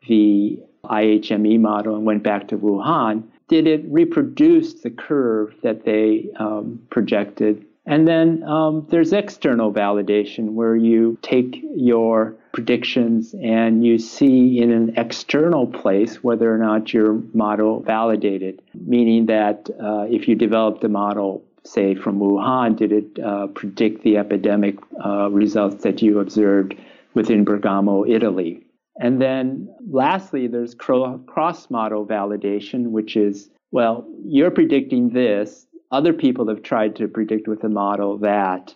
the 0.07 0.59
IHME 0.83 1.59
model 1.59 1.95
and 1.95 2.05
went 2.05 2.23
back 2.23 2.47
to 2.49 2.57
Wuhan, 2.57 3.23
did 3.47 3.67
it 3.67 3.83
reproduce 3.87 4.81
the 4.81 4.89
curve 4.89 5.55
that 5.63 5.85
they 5.85 6.29
um, 6.39 6.79
projected 6.89 7.65
and 7.85 8.07
then 8.07 8.43
um, 8.43 8.85
there's 8.89 9.13
external 9.13 9.73
validation 9.73 10.51
where 10.51 10.75
you 10.75 11.17
take 11.21 11.59
your 11.75 12.35
predictions 12.53 13.33
and 13.41 13.85
you 13.85 13.97
see 13.97 14.59
in 14.59 14.71
an 14.71 14.93
external 14.97 15.65
place 15.65 16.23
whether 16.23 16.53
or 16.53 16.57
not 16.57 16.93
your 16.93 17.21
model 17.33 17.81
validated, 17.81 18.61
meaning 18.73 19.27
that 19.27 19.69
uh, 19.81 20.05
if 20.09 20.27
you 20.27 20.35
developed 20.35 20.83
a 20.83 20.89
model, 20.89 21.43
say 21.63 21.95
from 21.95 22.19
Wuhan, 22.19 22.75
did 22.75 22.91
it 22.91 23.19
uh, 23.19 23.47
predict 23.47 24.03
the 24.03 24.17
epidemic 24.17 24.75
uh, 25.03 25.29
results 25.29 25.83
that 25.83 26.01
you 26.01 26.19
observed 26.19 26.75
within 27.13 27.43
Bergamo, 27.43 28.05
Italy? 28.05 28.65
And 28.99 29.21
then 29.21 29.73
lastly, 29.89 30.47
there's 30.47 30.75
cross 30.75 31.69
model 31.69 32.05
validation, 32.05 32.91
which 32.91 33.15
is, 33.15 33.49
well, 33.71 34.05
you're 34.25 34.51
predicting 34.51 35.09
this, 35.09 35.65
other 35.91 36.13
people 36.13 36.47
have 36.49 36.63
tried 36.63 36.95
to 36.97 37.07
predict 37.07 37.47
with 37.47 37.63
a 37.63 37.69
model 37.69 38.17
that, 38.19 38.75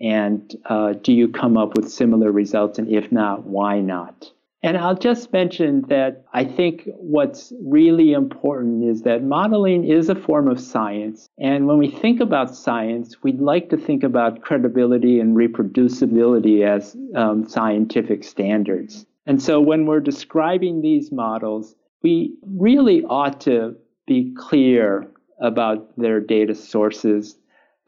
and 0.00 0.54
uh, 0.66 0.92
do 0.92 1.12
you 1.12 1.28
come 1.28 1.56
up 1.56 1.76
with 1.76 1.90
similar 1.90 2.30
results? 2.30 2.78
And 2.78 2.88
if 2.88 3.10
not, 3.12 3.44
why 3.44 3.80
not? 3.80 4.30
And 4.64 4.76
I'll 4.78 4.94
just 4.94 5.32
mention 5.32 5.82
that 5.88 6.24
I 6.32 6.44
think 6.44 6.88
what's 6.96 7.52
really 7.64 8.12
important 8.12 8.84
is 8.84 9.02
that 9.02 9.24
modeling 9.24 9.84
is 9.84 10.08
a 10.08 10.14
form 10.14 10.46
of 10.46 10.60
science. 10.60 11.28
And 11.36 11.66
when 11.66 11.78
we 11.78 11.90
think 11.90 12.20
about 12.20 12.54
science, 12.54 13.16
we'd 13.24 13.40
like 13.40 13.70
to 13.70 13.76
think 13.76 14.04
about 14.04 14.42
credibility 14.42 15.18
and 15.18 15.36
reproducibility 15.36 16.64
as 16.64 16.96
um, 17.16 17.48
scientific 17.48 18.22
standards. 18.22 19.04
And 19.26 19.42
so 19.42 19.60
when 19.60 19.86
we're 19.86 20.00
describing 20.00 20.80
these 20.80 21.10
models, 21.10 21.74
we 22.02 22.34
really 22.46 23.04
ought 23.04 23.40
to 23.42 23.76
be 24.06 24.32
clear 24.36 25.08
about 25.40 25.96
their 25.98 26.20
data 26.20 26.54
sources, 26.54 27.36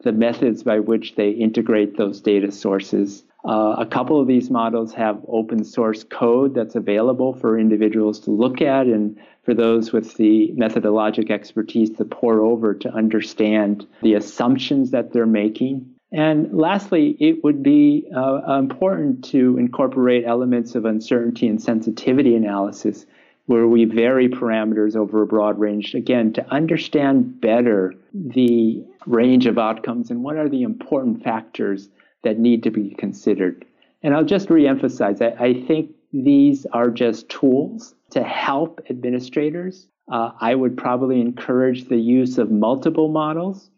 the 0.03 0.11
methods 0.11 0.63
by 0.63 0.79
which 0.79 1.15
they 1.15 1.29
integrate 1.29 1.97
those 1.97 2.21
data 2.21 2.51
sources. 2.51 3.23
Uh, 3.47 3.75
a 3.77 3.85
couple 3.85 4.19
of 4.19 4.27
these 4.27 4.49
models 4.49 4.93
have 4.93 5.21
open 5.27 5.63
source 5.63 6.03
code 6.03 6.55
that's 6.55 6.75
available 6.75 7.33
for 7.33 7.59
individuals 7.59 8.19
to 8.19 8.31
look 8.31 8.59
at 8.59 8.87
and 8.87 9.17
for 9.43 9.53
those 9.53 9.93
with 9.93 10.15
the 10.15 10.51
methodologic 10.57 11.29
expertise 11.29 11.91
to 11.91 12.03
pore 12.03 12.41
over 12.41 12.73
to 12.73 12.91
understand 12.91 13.85
the 14.01 14.15
assumptions 14.15 14.91
that 14.91 15.13
they're 15.13 15.27
making. 15.27 15.95
And 16.11 16.57
lastly, 16.57 17.17
it 17.19 17.43
would 17.43 17.61
be 17.61 18.07
uh, 18.15 18.57
important 18.57 19.23
to 19.25 19.57
incorporate 19.57 20.23
elements 20.25 20.73
of 20.73 20.85
uncertainty 20.85 21.47
and 21.47 21.61
sensitivity 21.61 22.35
analysis 22.35 23.05
where 23.47 23.67
we 23.67 23.85
vary 23.85 24.27
parameters 24.27 24.95
over 24.95 25.21
a 25.21 25.27
broad 25.27 25.59
range, 25.59 25.93
again, 25.93 26.33
to 26.33 26.47
understand 26.49 27.39
better 27.39 27.93
the 28.13 28.83
range 29.05 29.45
of 29.45 29.57
outcomes 29.57 30.09
and 30.09 30.23
what 30.23 30.35
are 30.35 30.49
the 30.49 30.63
important 30.63 31.23
factors 31.23 31.89
that 32.23 32.39
need 32.39 32.63
to 32.63 32.71
be 32.71 32.95
considered. 32.95 33.65
And 34.01 34.15
I'll 34.15 34.23
just 34.23 34.49
reemphasize, 34.49 35.21
I, 35.21 35.43
I 35.43 35.53
think 35.67 35.91
these 36.11 36.65
are 36.73 36.89
just 36.89 37.29
tools 37.29 37.93
to 38.11 38.23
help 38.23 38.81
administrators. 38.89 39.87
Uh, 40.11 40.31
I 40.39 40.55
would 40.55 40.77
probably 40.77 41.21
encourage 41.21 41.87
the 41.87 41.97
use 41.97 42.37
of 42.37 42.51
multiple 42.51 43.09
models 43.09 43.69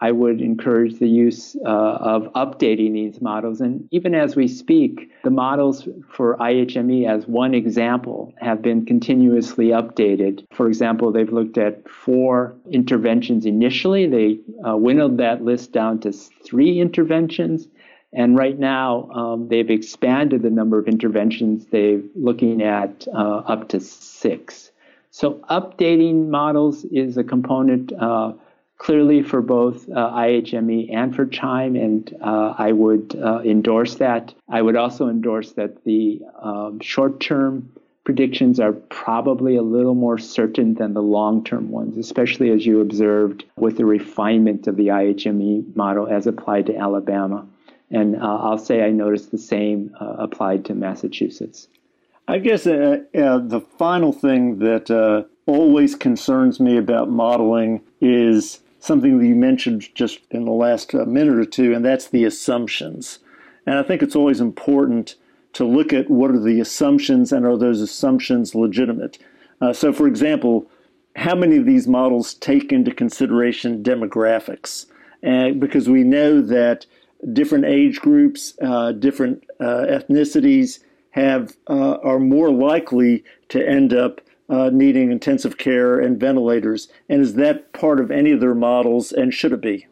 I 0.00 0.12
would 0.12 0.42
encourage 0.42 0.98
the 0.98 1.08
use 1.08 1.56
uh, 1.64 1.68
of 1.68 2.24
updating 2.34 2.92
these 2.92 3.22
models. 3.22 3.62
And 3.62 3.88
even 3.90 4.14
as 4.14 4.36
we 4.36 4.46
speak, 4.46 5.10
the 5.24 5.30
models 5.30 5.88
for 6.10 6.36
IHME, 6.36 7.08
as 7.08 7.26
one 7.26 7.54
example, 7.54 8.34
have 8.38 8.60
been 8.60 8.84
continuously 8.84 9.68
updated. 9.68 10.44
For 10.52 10.68
example, 10.68 11.12
they've 11.12 11.32
looked 11.32 11.56
at 11.56 11.88
four 11.88 12.54
interventions 12.70 13.46
initially. 13.46 14.06
They 14.06 14.38
uh, 14.68 14.76
winnowed 14.76 15.16
that 15.16 15.42
list 15.42 15.72
down 15.72 16.00
to 16.00 16.12
three 16.12 16.78
interventions. 16.78 17.66
And 18.12 18.36
right 18.36 18.58
now, 18.58 19.10
um, 19.12 19.48
they've 19.48 19.70
expanded 19.70 20.42
the 20.42 20.50
number 20.50 20.78
of 20.78 20.88
interventions 20.88 21.66
they're 21.66 22.02
looking 22.14 22.62
at 22.62 23.06
uh, 23.14 23.38
up 23.38 23.68
to 23.70 23.80
six. 23.80 24.70
So, 25.10 25.40
updating 25.48 26.28
models 26.28 26.84
is 26.84 27.16
a 27.16 27.24
component 27.24 27.92
uh, 27.94 28.34
clearly 28.78 29.22
for 29.22 29.40
both 29.40 29.88
uh, 29.88 30.10
IHME 30.10 30.94
and 30.94 31.14
for 31.14 31.26
CHIME, 31.26 31.76
and 31.76 32.16
uh, 32.22 32.54
I 32.58 32.72
would 32.72 33.18
uh, 33.22 33.40
endorse 33.40 33.96
that. 33.96 34.34
I 34.48 34.62
would 34.62 34.76
also 34.76 35.08
endorse 35.08 35.52
that 35.52 35.84
the 35.84 36.20
um, 36.40 36.80
short 36.80 37.20
term 37.20 37.72
predictions 38.04 38.60
are 38.60 38.72
probably 38.72 39.56
a 39.56 39.62
little 39.62 39.94
more 39.94 40.18
certain 40.18 40.74
than 40.74 40.94
the 40.94 41.02
long 41.02 41.42
term 41.42 41.70
ones, 41.70 41.96
especially 41.96 42.50
as 42.50 42.66
you 42.66 42.80
observed 42.80 43.44
with 43.56 43.78
the 43.78 43.84
refinement 43.84 44.66
of 44.66 44.76
the 44.76 44.88
IHME 44.88 45.74
model 45.74 46.06
as 46.06 46.26
applied 46.26 46.66
to 46.66 46.76
Alabama. 46.76 47.46
And 47.90 48.16
uh, 48.16 48.18
I'll 48.26 48.58
say 48.58 48.82
I 48.82 48.90
noticed 48.90 49.30
the 49.30 49.38
same 49.38 49.94
uh, 50.00 50.16
applied 50.18 50.64
to 50.66 50.74
Massachusetts. 50.74 51.68
I 52.28 52.38
guess 52.38 52.66
uh, 52.66 52.98
the 53.12 53.64
final 53.78 54.12
thing 54.12 54.58
that 54.58 54.90
always 55.46 55.94
concerns 55.94 56.58
me 56.58 56.76
about 56.76 57.08
modeling 57.08 57.80
is 58.00 58.60
something 58.86 59.18
that 59.18 59.26
you 59.26 59.34
mentioned 59.34 59.94
just 59.94 60.20
in 60.30 60.44
the 60.44 60.52
last 60.52 60.94
uh, 60.94 61.04
minute 61.04 61.38
or 61.38 61.44
two, 61.44 61.74
and 61.74 61.84
that's 61.84 62.08
the 62.08 62.24
assumptions. 62.24 63.18
And 63.66 63.78
I 63.78 63.82
think 63.82 64.02
it's 64.02 64.16
always 64.16 64.40
important 64.40 65.16
to 65.54 65.64
look 65.64 65.92
at 65.92 66.10
what 66.10 66.30
are 66.30 66.40
the 66.40 66.60
assumptions 66.60 67.32
and 67.32 67.44
are 67.44 67.56
those 67.56 67.80
assumptions 67.80 68.54
legitimate. 68.54 69.18
Uh, 69.60 69.72
so, 69.72 69.92
for 69.92 70.06
example, 70.06 70.70
how 71.16 71.34
many 71.34 71.56
of 71.56 71.64
these 71.64 71.88
models 71.88 72.34
take 72.34 72.72
into 72.72 72.94
consideration 72.94 73.82
demographics? 73.82 74.86
Because 75.58 75.88
we 75.88 76.04
know 76.04 76.40
that 76.42 76.86
different 77.32 77.64
age 77.64 78.00
groups, 78.00 78.54
uh, 78.62 78.92
different 78.92 79.44
uh, 79.58 79.86
ethnicities 79.88 80.80
have 81.10 81.56
uh, 81.66 81.96
are 82.02 82.20
more 82.20 82.50
likely 82.50 83.24
to 83.48 83.66
end 83.66 83.94
up 83.94 84.20
uh, 84.48 84.70
needing 84.72 85.10
intensive 85.10 85.58
care 85.58 85.98
and 85.98 86.18
ventilators? 86.20 86.88
And 87.08 87.20
is 87.20 87.34
that 87.34 87.72
part 87.72 88.00
of 88.00 88.10
any 88.10 88.32
of 88.32 88.40
their 88.40 88.54
models, 88.54 89.12
and 89.12 89.32
should 89.32 89.52
it 89.52 89.60
be? 89.60 89.86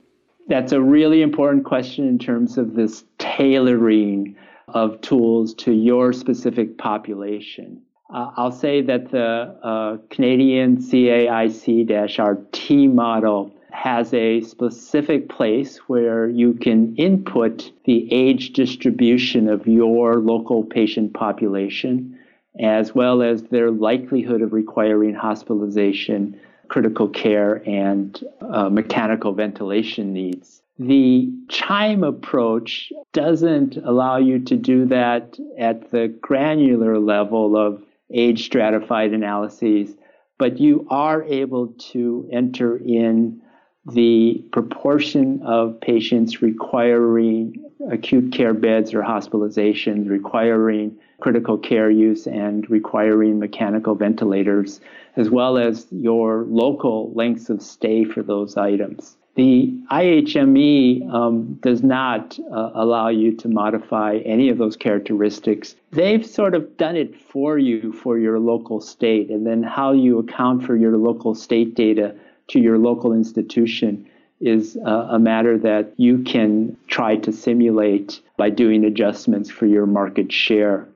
That's 0.47 0.73
a 0.73 0.81
really 0.81 1.23
important 1.23 1.65
question 1.65 2.07
in 2.07 2.19
terms 2.19 2.59
of 2.59 2.75
this 2.75 3.05
tailoring 3.19 4.37
of 4.69 5.01
tools 5.01 5.55
to 5.55 5.73
your 5.73 6.13
specific 6.13 6.77
population. 6.79 7.81
Uh, 8.13 8.31
I'll 8.37 8.53
say 8.53 8.83
that 8.83 9.11
the 9.11 9.57
uh, 9.63 9.97
Canadian 10.11 10.77
CAIC 10.77 12.19
RT 12.19 12.95
model 12.95 13.55
has 13.71 14.15
a 14.15 14.41
specific 14.43 15.29
place 15.29 15.79
where 15.89 16.29
you 16.29 16.55
can 16.55 16.95
input 16.97 17.73
the 17.85 18.13
age 18.13 18.53
distribution 18.53 19.49
of 19.49 19.67
your 19.67 20.17
local 20.17 20.63
patient 20.63 21.13
population 21.13 22.19
as 22.61 22.95
well 22.95 23.23
as 23.23 23.43
their 23.45 23.71
likelihood 23.71 24.43
of 24.43 24.53
requiring 24.53 25.15
hospitalization, 25.15 26.39
critical 26.69 27.09
care, 27.09 27.63
and 27.69 28.23
uh, 28.41 28.69
mechanical 28.69 29.33
ventilation 29.33 30.13
needs. 30.13 30.63
The 30.79 31.33
CHIME 31.49 32.03
approach 32.03 32.93
doesn't 33.13 33.77
allow 33.77 34.17
you 34.17 34.41
to 34.41 34.57
do 34.57 34.87
that 34.87 35.39
at 35.57 35.91
the 35.91 36.09
granular 36.09 36.99
level 36.99 37.57
of 37.57 37.83
age 38.13 38.45
stratified 38.45 39.13
analyses, 39.13 39.95
but 40.39 40.59
you 40.59 40.87
are 40.91 41.23
able 41.25 41.69
to 41.93 42.29
enter 42.33 42.77
in 42.77 43.41
the 43.87 44.45
proportion 44.51 45.43
of 45.43 45.81
patients 45.81 46.43
requiring 46.43 47.71
acute 47.91 48.33
care 48.33 48.55
beds 48.55 48.95
or 48.95 49.03
hospitalizations, 49.03 50.09
requiring 50.09 50.99
critical 51.25 51.57
care 51.57 51.91
use, 51.91 52.27
and 52.27 52.69
requiring 52.69 53.39
mechanical 53.39 53.95
ventilators, 53.95 54.79
as 55.17 55.31
well 55.31 55.57
as 55.57 55.87
your 55.91 56.45
local 56.51 57.11
lengths 57.15 57.49
of 57.49 57.63
stay 57.63 58.05
for 58.05 58.23
those 58.23 58.59
items. 58.59 59.17
The 59.35 59.73
IHME 59.91 61.11
um, 61.11 61.55
does 61.63 61.83
not 61.83 62.39
uh, 62.53 62.73
allow 62.75 63.09
you 63.09 63.35
to 63.39 63.49
modify 63.49 64.19
any 64.27 64.51
of 64.51 64.59
those 64.59 64.77
characteristics. 64.77 65.77
They've 65.93 66.27
sort 66.27 66.55
of 66.55 66.77
done 66.77 66.95
it 66.95 67.19
for 67.19 67.57
you 67.57 67.95
for 67.95 68.19
your 68.19 68.39
local 68.39 68.83
state, 68.83 69.31
and 69.31 69.47
then 69.47 69.63
how 69.63 69.93
you 69.93 70.19
account 70.19 70.67
for 70.67 70.77
your 70.77 70.99
local 70.99 71.35
state 71.35 71.75
data 71.75 72.15
to 72.49 72.61
your 72.61 72.77
local 72.77 73.15
institution 73.15 74.07
is 74.43 74.77
uh, 74.85 75.09
a 75.11 75.19
matter 75.19 75.57
that 75.57 75.95
you 75.97 76.19
can 76.19 76.77
try 76.87 77.17
to 77.17 77.33
simulate 77.33 78.21
by 78.37 78.51
doing 78.51 78.85
adjustments 78.85 79.49
for 79.49 79.65
your 79.65 79.87
market 79.87 80.31
share 80.31 80.87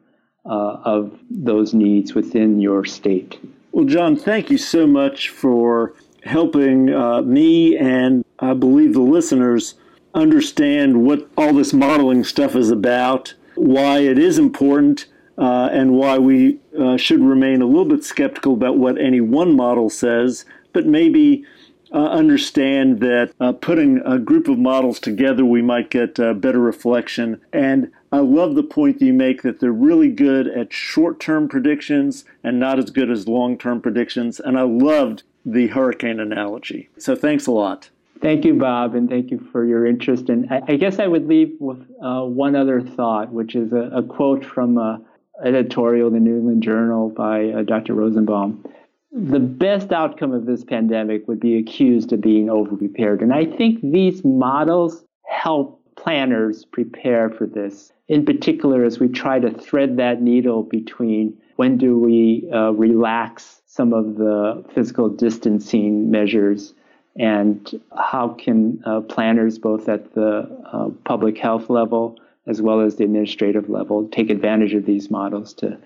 uh, 0.48 0.80
of 0.84 1.18
those 1.30 1.74
needs 1.74 2.14
within 2.14 2.60
your 2.60 2.84
state. 2.84 3.38
Well, 3.72 3.84
John, 3.84 4.16
thank 4.16 4.50
you 4.50 4.58
so 4.58 4.86
much 4.86 5.28
for 5.28 5.94
helping 6.24 6.92
uh, 6.92 7.22
me 7.22 7.76
and 7.76 8.24
I 8.38 8.54
believe 8.54 8.94
the 8.94 9.00
listeners 9.00 9.74
understand 10.14 11.04
what 11.04 11.28
all 11.36 11.52
this 11.52 11.72
modeling 11.72 12.24
stuff 12.24 12.56
is 12.56 12.70
about, 12.70 13.34
why 13.54 13.98
it 13.98 14.18
is 14.18 14.38
important, 14.38 15.06
uh, 15.36 15.68
and 15.70 15.92
why 15.92 16.18
we 16.18 16.58
uh, 16.78 16.96
should 16.96 17.20
remain 17.20 17.62
a 17.62 17.66
little 17.66 17.84
bit 17.84 18.04
skeptical 18.04 18.54
about 18.54 18.78
what 18.78 19.00
any 19.00 19.20
one 19.20 19.54
model 19.54 19.88
says, 19.88 20.44
but 20.72 20.86
maybe 20.86 21.44
uh, 21.92 22.08
understand 22.08 23.00
that 23.00 23.32
uh, 23.40 23.52
putting 23.52 23.98
a 24.04 24.18
group 24.18 24.48
of 24.48 24.58
models 24.58 25.00
together, 25.00 25.44
we 25.44 25.62
might 25.62 25.90
get 25.90 26.18
a 26.18 26.34
better 26.34 26.60
reflection. 26.60 27.40
And 27.52 27.90
I 28.12 28.18
love 28.18 28.54
the 28.54 28.62
point 28.62 28.98
that 28.98 29.04
you 29.04 29.12
make 29.12 29.42
that 29.42 29.60
they're 29.60 29.72
really 29.72 30.10
good 30.10 30.46
at 30.48 30.72
short 30.72 31.20
term 31.20 31.48
predictions 31.48 32.24
and 32.42 32.58
not 32.58 32.78
as 32.78 32.90
good 32.90 33.10
as 33.10 33.28
long 33.28 33.58
term 33.58 33.80
predictions. 33.80 34.40
And 34.40 34.58
I 34.58 34.62
loved 34.62 35.22
the 35.44 35.68
hurricane 35.68 36.20
analogy. 36.20 36.88
So 36.98 37.14
thanks 37.14 37.46
a 37.46 37.52
lot. 37.52 37.90
Thank 38.20 38.44
you, 38.44 38.54
Bob, 38.54 38.96
and 38.96 39.08
thank 39.08 39.30
you 39.30 39.38
for 39.52 39.64
your 39.64 39.86
interest. 39.86 40.28
And 40.28 40.52
I, 40.52 40.60
I 40.68 40.76
guess 40.76 40.98
I 40.98 41.06
would 41.06 41.28
leave 41.28 41.54
with 41.60 41.86
uh, 42.02 42.22
one 42.22 42.56
other 42.56 42.80
thought, 42.80 43.32
which 43.32 43.54
is 43.54 43.72
a, 43.72 43.90
a 43.94 44.02
quote 44.02 44.44
from 44.44 44.76
an 44.76 45.06
editorial 45.44 46.08
in 46.08 46.14
the 46.14 46.20
New 46.20 46.36
England 46.36 46.64
Journal 46.64 47.10
by 47.10 47.50
uh, 47.50 47.62
Dr. 47.62 47.94
Rosenbaum 47.94 48.64
the 49.10 49.40
best 49.40 49.92
outcome 49.92 50.32
of 50.32 50.46
this 50.46 50.64
pandemic 50.64 51.26
would 51.28 51.40
be 51.40 51.58
accused 51.58 52.12
of 52.12 52.20
being 52.20 52.46
overprepared. 52.46 53.22
And 53.22 53.32
I 53.32 53.46
think 53.46 53.80
these 53.82 54.24
models 54.24 55.04
help 55.26 55.80
planners 55.96 56.64
prepare 56.64 57.30
for 57.30 57.46
this. 57.46 57.92
In 58.08 58.24
particular, 58.24 58.84
as 58.84 59.00
we 59.00 59.08
try 59.08 59.38
to 59.38 59.50
thread 59.50 59.96
that 59.96 60.22
needle 60.22 60.62
between 60.62 61.36
when 61.56 61.76
do 61.76 61.98
we 61.98 62.48
uh, 62.52 62.70
relax 62.72 63.62
some 63.66 63.92
of 63.92 64.16
the 64.16 64.64
physical 64.74 65.08
distancing 65.08 66.10
measures 66.10 66.74
and 67.18 67.80
how 67.96 68.28
can 68.28 68.80
uh, 68.86 69.00
planners, 69.00 69.58
both 69.58 69.88
at 69.88 70.14
the 70.14 70.48
uh, 70.72 70.88
public 71.04 71.36
health 71.36 71.68
level 71.68 72.16
as 72.46 72.62
well 72.62 72.80
as 72.80 72.96
the 72.96 73.04
administrative 73.04 73.68
level, 73.68 74.08
take 74.08 74.30
advantage 74.30 74.72
of 74.72 74.86
these 74.86 75.10
models 75.10 75.52
to 75.52 75.76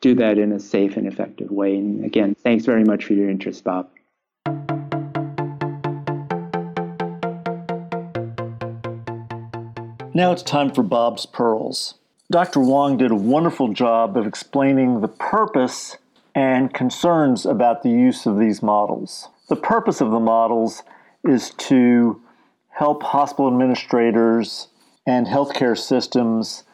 do 0.00 0.14
that 0.14 0.38
in 0.38 0.52
a 0.52 0.60
safe 0.60 0.96
and 0.96 1.06
effective 1.06 1.50
way. 1.50 1.76
And 1.76 2.04
again, 2.04 2.34
thanks 2.34 2.64
very 2.64 2.84
much 2.84 3.04
for 3.04 3.14
your 3.14 3.28
interest, 3.28 3.64
Bob. 3.64 3.90
Now 10.12 10.32
it's 10.32 10.42
time 10.42 10.70
for 10.72 10.82
Bob's 10.82 11.24
Pearls. 11.24 11.94
Dr. 12.30 12.60
Wong 12.60 12.96
did 12.96 13.10
a 13.10 13.16
wonderful 13.16 13.72
job 13.72 14.16
of 14.16 14.26
explaining 14.26 15.00
the 15.00 15.08
purpose 15.08 15.96
and 16.34 16.72
concerns 16.72 17.44
about 17.44 17.82
the 17.82 17.90
use 17.90 18.26
of 18.26 18.38
these 18.38 18.62
models. 18.62 19.28
The 19.48 19.56
purpose 19.56 20.00
of 20.00 20.10
the 20.10 20.20
models 20.20 20.82
is 21.24 21.50
to 21.50 22.22
help 22.68 23.02
hospital 23.02 23.48
administrators 23.48 24.68
and 25.06 25.26
healthcare 25.26 25.76
systems 25.76 26.64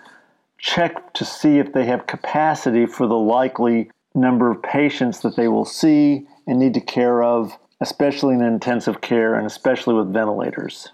check 0.58 1.12
to 1.14 1.24
see 1.24 1.58
if 1.58 1.72
they 1.72 1.86
have 1.86 2.06
capacity 2.06 2.86
for 2.86 3.06
the 3.06 3.14
likely 3.14 3.90
number 4.14 4.50
of 4.50 4.62
patients 4.62 5.20
that 5.20 5.36
they 5.36 5.48
will 5.48 5.64
see 5.64 6.26
and 6.46 6.58
need 6.58 6.74
to 6.74 6.80
care 6.80 7.22
of, 7.22 7.56
especially 7.80 8.34
in 8.34 8.42
intensive 8.42 9.00
care 9.00 9.34
and 9.34 9.46
especially 9.46 9.94
with 9.94 10.12
ventilators. 10.12 10.88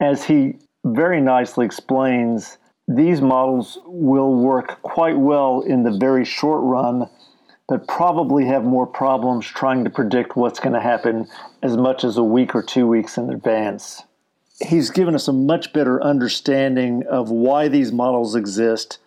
As 0.00 0.24
he 0.24 0.58
very 0.84 1.20
nicely 1.20 1.66
explains, 1.66 2.58
these 2.86 3.20
models 3.20 3.78
will 3.84 4.34
work 4.34 4.80
quite 4.82 5.18
well 5.18 5.60
in 5.60 5.82
the 5.82 5.96
very 5.98 6.24
short 6.24 6.62
run, 6.62 7.08
but 7.68 7.86
probably 7.88 8.46
have 8.46 8.64
more 8.64 8.86
problems 8.86 9.46
trying 9.46 9.84
to 9.84 9.90
predict 9.90 10.36
what's 10.36 10.60
going 10.60 10.72
to 10.72 10.80
happen 10.80 11.26
as 11.62 11.76
much 11.76 12.04
as 12.04 12.16
a 12.16 12.24
week 12.24 12.54
or 12.54 12.62
two 12.62 12.86
weeks 12.86 13.18
in 13.18 13.30
advance. 13.30 14.04
He's 14.66 14.90
given 14.90 15.14
us 15.14 15.28
a 15.28 15.32
much 15.32 15.72
better 15.72 16.02
understanding 16.02 17.04
of 17.08 17.30
why 17.30 17.68
these 17.68 17.92
models 17.92 18.34
exist 18.34 18.98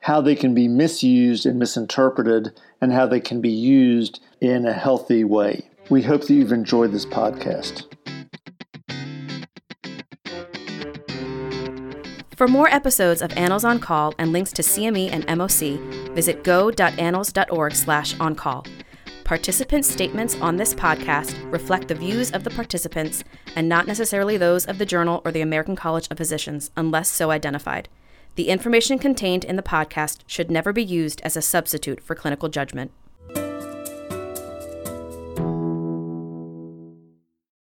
how 0.00 0.20
they 0.20 0.34
can 0.34 0.54
be 0.54 0.68
misused 0.68 1.46
and 1.46 1.58
misinterpreted, 1.58 2.58
and 2.80 2.92
how 2.92 3.06
they 3.06 3.20
can 3.20 3.40
be 3.40 3.50
used 3.50 4.20
in 4.40 4.66
a 4.66 4.72
healthy 4.72 5.24
way. 5.24 5.68
We 5.90 6.02
hope 6.02 6.22
that 6.22 6.34
you've 6.34 6.52
enjoyed 6.52 6.92
this 6.92 7.06
podcast. 7.06 7.84
For 12.38 12.46
more 12.46 12.68
episodes 12.68 13.20
of 13.20 13.36
Annals 13.36 13.64
on 13.64 13.80
Call 13.80 14.14
and 14.16 14.32
links 14.32 14.52
to 14.52 14.62
CME 14.62 15.10
and 15.10 15.26
MOC, 15.26 16.14
visit 16.14 16.44
go.annals.org 16.44 17.74
slash 17.74 18.16
on 18.20 18.36
call. 18.36 18.64
Participant 19.24 19.84
statements 19.84 20.36
on 20.40 20.56
this 20.56 20.72
podcast 20.72 21.34
reflect 21.52 21.88
the 21.88 21.96
views 21.96 22.30
of 22.30 22.44
the 22.44 22.50
participants 22.50 23.24
and 23.56 23.68
not 23.68 23.88
necessarily 23.88 24.36
those 24.36 24.66
of 24.66 24.78
the 24.78 24.86
journal 24.86 25.20
or 25.24 25.32
the 25.32 25.40
American 25.40 25.74
College 25.74 26.06
of 26.12 26.16
Physicians, 26.16 26.70
unless 26.76 27.10
so 27.10 27.32
identified. 27.32 27.88
The 28.38 28.50
information 28.50 29.00
contained 29.00 29.44
in 29.44 29.56
the 29.56 29.64
podcast 29.64 30.20
should 30.28 30.48
never 30.48 30.72
be 30.72 30.84
used 30.84 31.20
as 31.22 31.36
a 31.36 31.42
substitute 31.42 32.00
for 32.00 32.14
clinical 32.14 32.48
judgment. 32.48 32.92